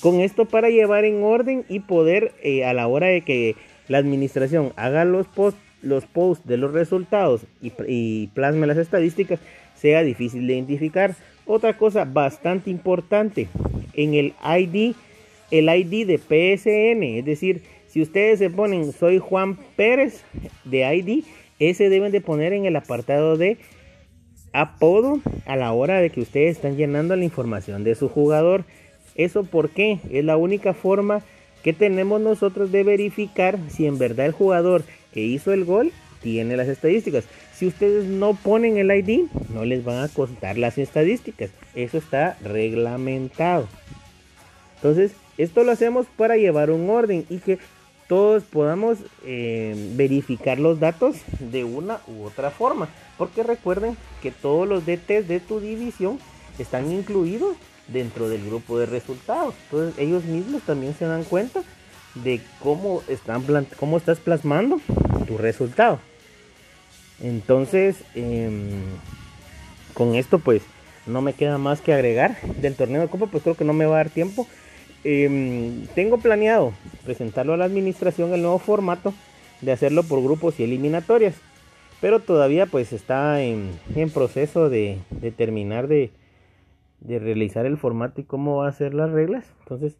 Con 0.00 0.20
esto 0.20 0.46
para 0.46 0.70
llevar 0.70 1.04
en 1.04 1.22
orden 1.22 1.66
y 1.68 1.80
poder 1.80 2.32
eh, 2.42 2.64
a 2.64 2.72
la 2.72 2.86
hora 2.86 3.08
de 3.08 3.20
que 3.20 3.54
la 3.86 3.98
administración 3.98 4.72
haga 4.76 5.04
los 5.04 5.26
posts 5.26 5.67
los 5.82 6.06
posts 6.06 6.46
de 6.46 6.56
los 6.56 6.72
resultados 6.72 7.42
y, 7.60 8.26
plasme 8.28 8.66
las 8.66 8.78
estadísticas 8.78 9.40
sea 9.74 10.02
difícil 10.02 10.46
de 10.46 10.54
identificar. 10.54 11.14
Otra 11.46 11.76
cosa 11.76 12.04
bastante 12.04 12.70
importante, 12.70 13.48
en 13.94 14.14
el 14.14 14.34
ID, 14.42 14.94
el 15.50 15.68
ID 15.68 16.06
de 16.06 16.18
PSN, 16.18 17.02
es 17.18 17.24
decir, 17.24 17.62
si 17.86 18.02
ustedes 18.02 18.38
se 18.38 18.50
ponen 18.50 18.92
soy 18.92 19.18
Juan 19.18 19.56
Pérez 19.76 20.22
de 20.64 20.94
ID, 20.94 21.24
ese 21.58 21.88
deben 21.88 22.12
de 22.12 22.20
poner 22.20 22.52
en 22.52 22.66
el 22.66 22.76
apartado 22.76 23.36
de 23.36 23.56
apodo 24.52 25.20
a 25.46 25.56
la 25.56 25.72
hora 25.72 26.00
de 26.00 26.10
que 26.10 26.20
ustedes 26.20 26.56
están 26.56 26.76
llenando 26.76 27.16
la 27.16 27.24
información 27.24 27.84
de 27.84 27.94
su 27.94 28.08
jugador. 28.08 28.64
Eso 29.14 29.44
porque 29.44 29.98
es 30.10 30.24
la 30.24 30.36
única 30.36 30.74
forma 30.74 31.22
que 31.68 31.74
tenemos 31.74 32.18
nosotros 32.18 32.72
de 32.72 32.82
verificar 32.82 33.58
si 33.68 33.84
en 33.84 33.98
verdad 33.98 34.24
el 34.24 34.32
jugador 34.32 34.84
que 35.12 35.20
hizo 35.20 35.52
el 35.52 35.66
gol 35.66 35.92
tiene 36.22 36.56
las 36.56 36.66
estadísticas. 36.66 37.24
Si 37.52 37.66
ustedes 37.66 38.06
no 38.06 38.32
ponen 38.32 38.78
el 38.78 38.90
ID, 38.90 39.26
no 39.52 39.66
les 39.66 39.84
van 39.84 40.02
a 40.02 40.08
contar 40.08 40.56
las 40.56 40.78
estadísticas. 40.78 41.50
Eso 41.74 41.98
está 41.98 42.38
reglamentado. 42.42 43.68
Entonces, 44.76 45.12
esto 45.36 45.62
lo 45.62 45.72
hacemos 45.72 46.06
para 46.16 46.38
llevar 46.38 46.70
un 46.70 46.88
orden 46.88 47.26
y 47.28 47.36
que 47.36 47.58
todos 48.08 48.44
podamos 48.44 48.96
eh, 49.26 49.92
verificar 49.94 50.58
los 50.58 50.80
datos 50.80 51.16
de 51.38 51.64
una 51.64 52.00
u 52.06 52.22
otra 52.24 52.50
forma. 52.50 52.88
Porque 53.18 53.42
recuerden 53.42 53.94
que 54.22 54.30
todos 54.30 54.66
los 54.66 54.86
DTs 54.86 55.28
de 55.28 55.40
tu 55.46 55.60
división 55.60 56.18
están 56.58 56.90
incluidos 56.90 57.58
dentro 57.88 58.28
del 58.28 58.44
grupo 58.44 58.78
de 58.78 58.86
resultados. 58.86 59.54
Entonces 59.64 59.98
ellos 59.98 60.24
mismos 60.24 60.62
también 60.62 60.94
se 60.94 61.06
dan 61.06 61.24
cuenta 61.24 61.62
de 62.14 62.40
cómo, 62.60 63.02
están, 63.08 63.44
cómo 63.78 63.96
estás 63.96 64.18
plasmando 64.18 64.80
tu 65.26 65.38
resultado. 65.38 66.00
Entonces, 67.20 67.96
em, 68.14 68.82
con 69.94 70.14
esto 70.14 70.38
pues 70.38 70.62
no 71.06 71.22
me 71.22 71.32
queda 71.32 71.58
más 71.58 71.80
que 71.80 71.92
agregar 71.92 72.40
del 72.60 72.74
torneo 72.74 73.02
de 73.02 73.08
copa, 73.08 73.26
pues 73.26 73.42
creo 73.42 73.56
que 73.56 73.64
no 73.64 73.72
me 73.72 73.86
va 73.86 73.96
a 73.96 74.04
dar 74.04 74.10
tiempo. 74.10 74.46
em, 75.04 75.86
tengo 75.94 76.18
planeado 76.18 76.72
presentarlo 77.04 77.54
a 77.54 77.56
la 77.56 77.64
administración 77.64 78.34
el 78.34 78.42
nuevo 78.42 78.58
formato 78.58 79.14
de 79.60 79.72
hacerlo 79.72 80.02
por 80.02 80.22
grupos 80.22 80.58
y 80.58 80.64
eliminatorias. 80.64 81.34
Pero 82.00 82.20
todavía 82.20 82.66
pues 82.66 82.92
está 82.92 83.42
en, 83.42 83.78
proceso 84.12 84.68
de, 84.68 84.98
terminar 85.36 85.88
de, 85.88 86.10
de, 87.00 87.18
realizar 87.18 87.66
el 87.66 87.76
formato 87.76 88.20
y 88.20 88.24
cómo 88.24 88.56
va 88.56 88.68
a 88.68 88.72
ser 88.72 88.94
las 88.94 89.10
reglas. 89.10 89.52
Entonces 89.60 89.98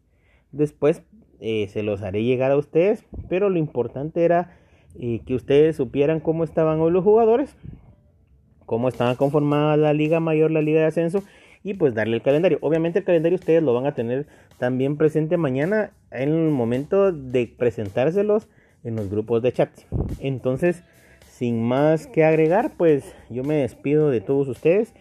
después 0.52 1.02
eh, 1.40 1.68
se 1.68 1.82
los 1.82 2.02
haré 2.02 2.24
llegar 2.24 2.50
a 2.50 2.56
ustedes. 2.56 3.04
Pero 3.28 3.50
lo 3.50 3.58
importante 3.58 4.24
era 4.24 4.56
eh, 4.98 5.20
que 5.26 5.34
ustedes 5.34 5.76
supieran 5.76 6.20
cómo 6.20 6.44
estaban 6.44 6.80
hoy 6.80 6.92
los 6.92 7.04
jugadores. 7.04 7.56
Cómo 8.66 8.88
estaba 8.88 9.16
conformada 9.16 9.76
la 9.76 9.92
liga 9.92 10.20
mayor, 10.20 10.50
la 10.50 10.62
liga 10.62 10.80
de 10.80 10.86
ascenso. 10.86 11.22
Y 11.64 11.74
pues 11.74 11.94
darle 11.94 12.16
el 12.16 12.22
calendario. 12.22 12.58
Obviamente 12.60 13.00
el 13.00 13.04
calendario 13.04 13.36
ustedes 13.36 13.62
lo 13.62 13.74
van 13.74 13.86
a 13.86 13.94
tener 13.94 14.26
también 14.58 14.96
presente 14.96 15.36
mañana 15.36 15.92
en 16.10 16.30
el 16.30 16.50
momento 16.50 17.12
de 17.12 17.46
presentárselos 17.46 18.48
en 18.84 18.96
los 18.96 19.10
grupos 19.10 19.42
de 19.42 19.52
chat. 19.52 19.70
Entonces, 20.20 20.82
sin 21.26 21.62
más 21.62 22.06
que 22.06 22.24
agregar, 22.24 22.72
pues 22.76 23.14
yo 23.30 23.44
me 23.44 23.56
despido 23.56 24.10
de 24.10 24.20
todos 24.20 24.48
ustedes. 24.48 24.94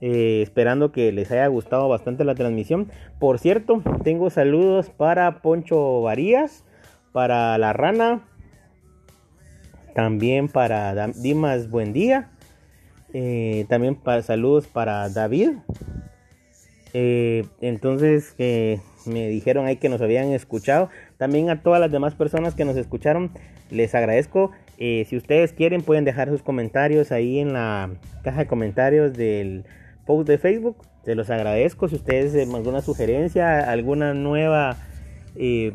Eh, 0.00 0.40
esperando 0.42 0.92
que 0.92 1.10
les 1.10 1.30
haya 1.30 1.46
gustado 1.46 1.88
bastante 1.88 2.24
la 2.24 2.34
transmisión. 2.34 2.90
Por 3.18 3.38
cierto, 3.38 3.82
tengo 4.04 4.28
saludos 4.30 4.90
para 4.90 5.40
Poncho 5.40 6.02
Varías, 6.02 6.64
para 7.12 7.56
La 7.56 7.72
Rana, 7.72 8.22
también 9.94 10.48
para 10.48 11.08
Dimas 11.08 11.70
Buen 11.70 11.94
Día, 11.94 12.30
eh, 13.14 13.64
también 13.68 13.94
para, 13.94 14.22
saludos 14.22 14.66
para 14.66 15.08
David. 15.08 15.52
Eh, 16.92 17.46
entonces, 17.60 18.34
me 19.06 19.28
dijeron 19.28 19.66
ahí 19.66 19.76
que 19.76 19.88
nos 19.88 20.02
habían 20.02 20.32
escuchado. 20.32 20.90
También 21.16 21.50
a 21.50 21.62
todas 21.62 21.80
las 21.80 21.90
demás 21.90 22.14
personas 22.14 22.54
que 22.54 22.64
nos 22.64 22.76
escucharon, 22.76 23.30
les 23.70 23.94
agradezco. 23.94 24.52
Eh, 24.78 25.06
si 25.08 25.16
ustedes 25.16 25.52
quieren, 25.52 25.82
pueden 25.82 26.04
dejar 26.04 26.28
sus 26.28 26.42
comentarios 26.42 27.12
ahí 27.12 27.38
en 27.38 27.52
la 27.52 27.90
caja 28.22 28.40
de 28.40 28.46
comentarios 28.46 29.14
del 29.14 29.64
post 30.06 30.28
de 30.28 30.38
Facebook. 30.38 30.76
Se 31.04 31.14
los 31.14 31.28
agradezco. 31.30 31.88
Si 31.88 31.96
ustedes 31.96 32.32
tienen 32.32 32.54
alguna 32.54 32.80
sugerencia, 32.80 33.70
alguna 33.70 34.14
nueva 34.14 34.76
eh, 35.34 35.72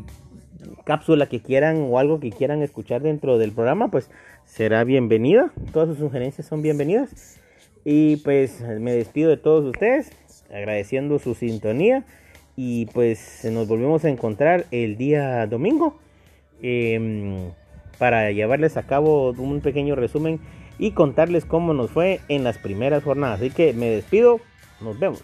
cápsula 0.86 1.28
que 1.28 1.42
quieran 1.42 1.88
o 1.90 2.00
algo 2.00 2.20
que 2.20 2.32
quieran 2.32 2.62
escuchar 2.62 3.02
dentro 3.02 3.38
del 3.38 3.52
programa, 3.52 3.90
pues 3.90 4.10
será 4.46 4.84
bienvenida. 4.84 5.52
Todas 5.72 5.90
sus 5.90 6.00
sugerencias 6.00 6.48
son 6.48 6.62
bienvenidas. 6.62 7.40
Y 7.84 8.18
pues 8.18 8.62
me 8.62 8.94
despido 8.94 9.30
de 9.30 9.38
todos 9.38 9.66
ustedes, 9.66 10.12
agradeciendo 10.52 11.20
su 11.20 11.34
sintonía 11.34 12.06
y 12.56 12.86
pues 12.88 13.44
nos 13.52 13.68
volvemos 13.68 14.06
a 14.06 14.10
encontrar 14.10 14.66
el 14.72 14.98
día 14.98 15.48
domingo 15.48 15.98
em, 16.62 17.52
para 17.98 18.32
llevarles 18.32 18.78
a 18.78 18.84
cabo 18.84 19.32
un 19.32 19.62
pequeño 19.62 19.96
resumen 19.96 20.40
y 20.82 20.92
contarles 20.92 21.46
cómo 21.46 21.76
nos 21.76 21.92
fue 21.92 22.22
en 22.28 22.44
las 22.44 22.58
primeras 22.58 23.04
jornadas. 23.04 23.40
Así 23.40 23.52
que 23.52 23.72
me 23.72 23.86
despido, 23.88 24.42
nos 24.82 25.00
vemos. 25.00 25.24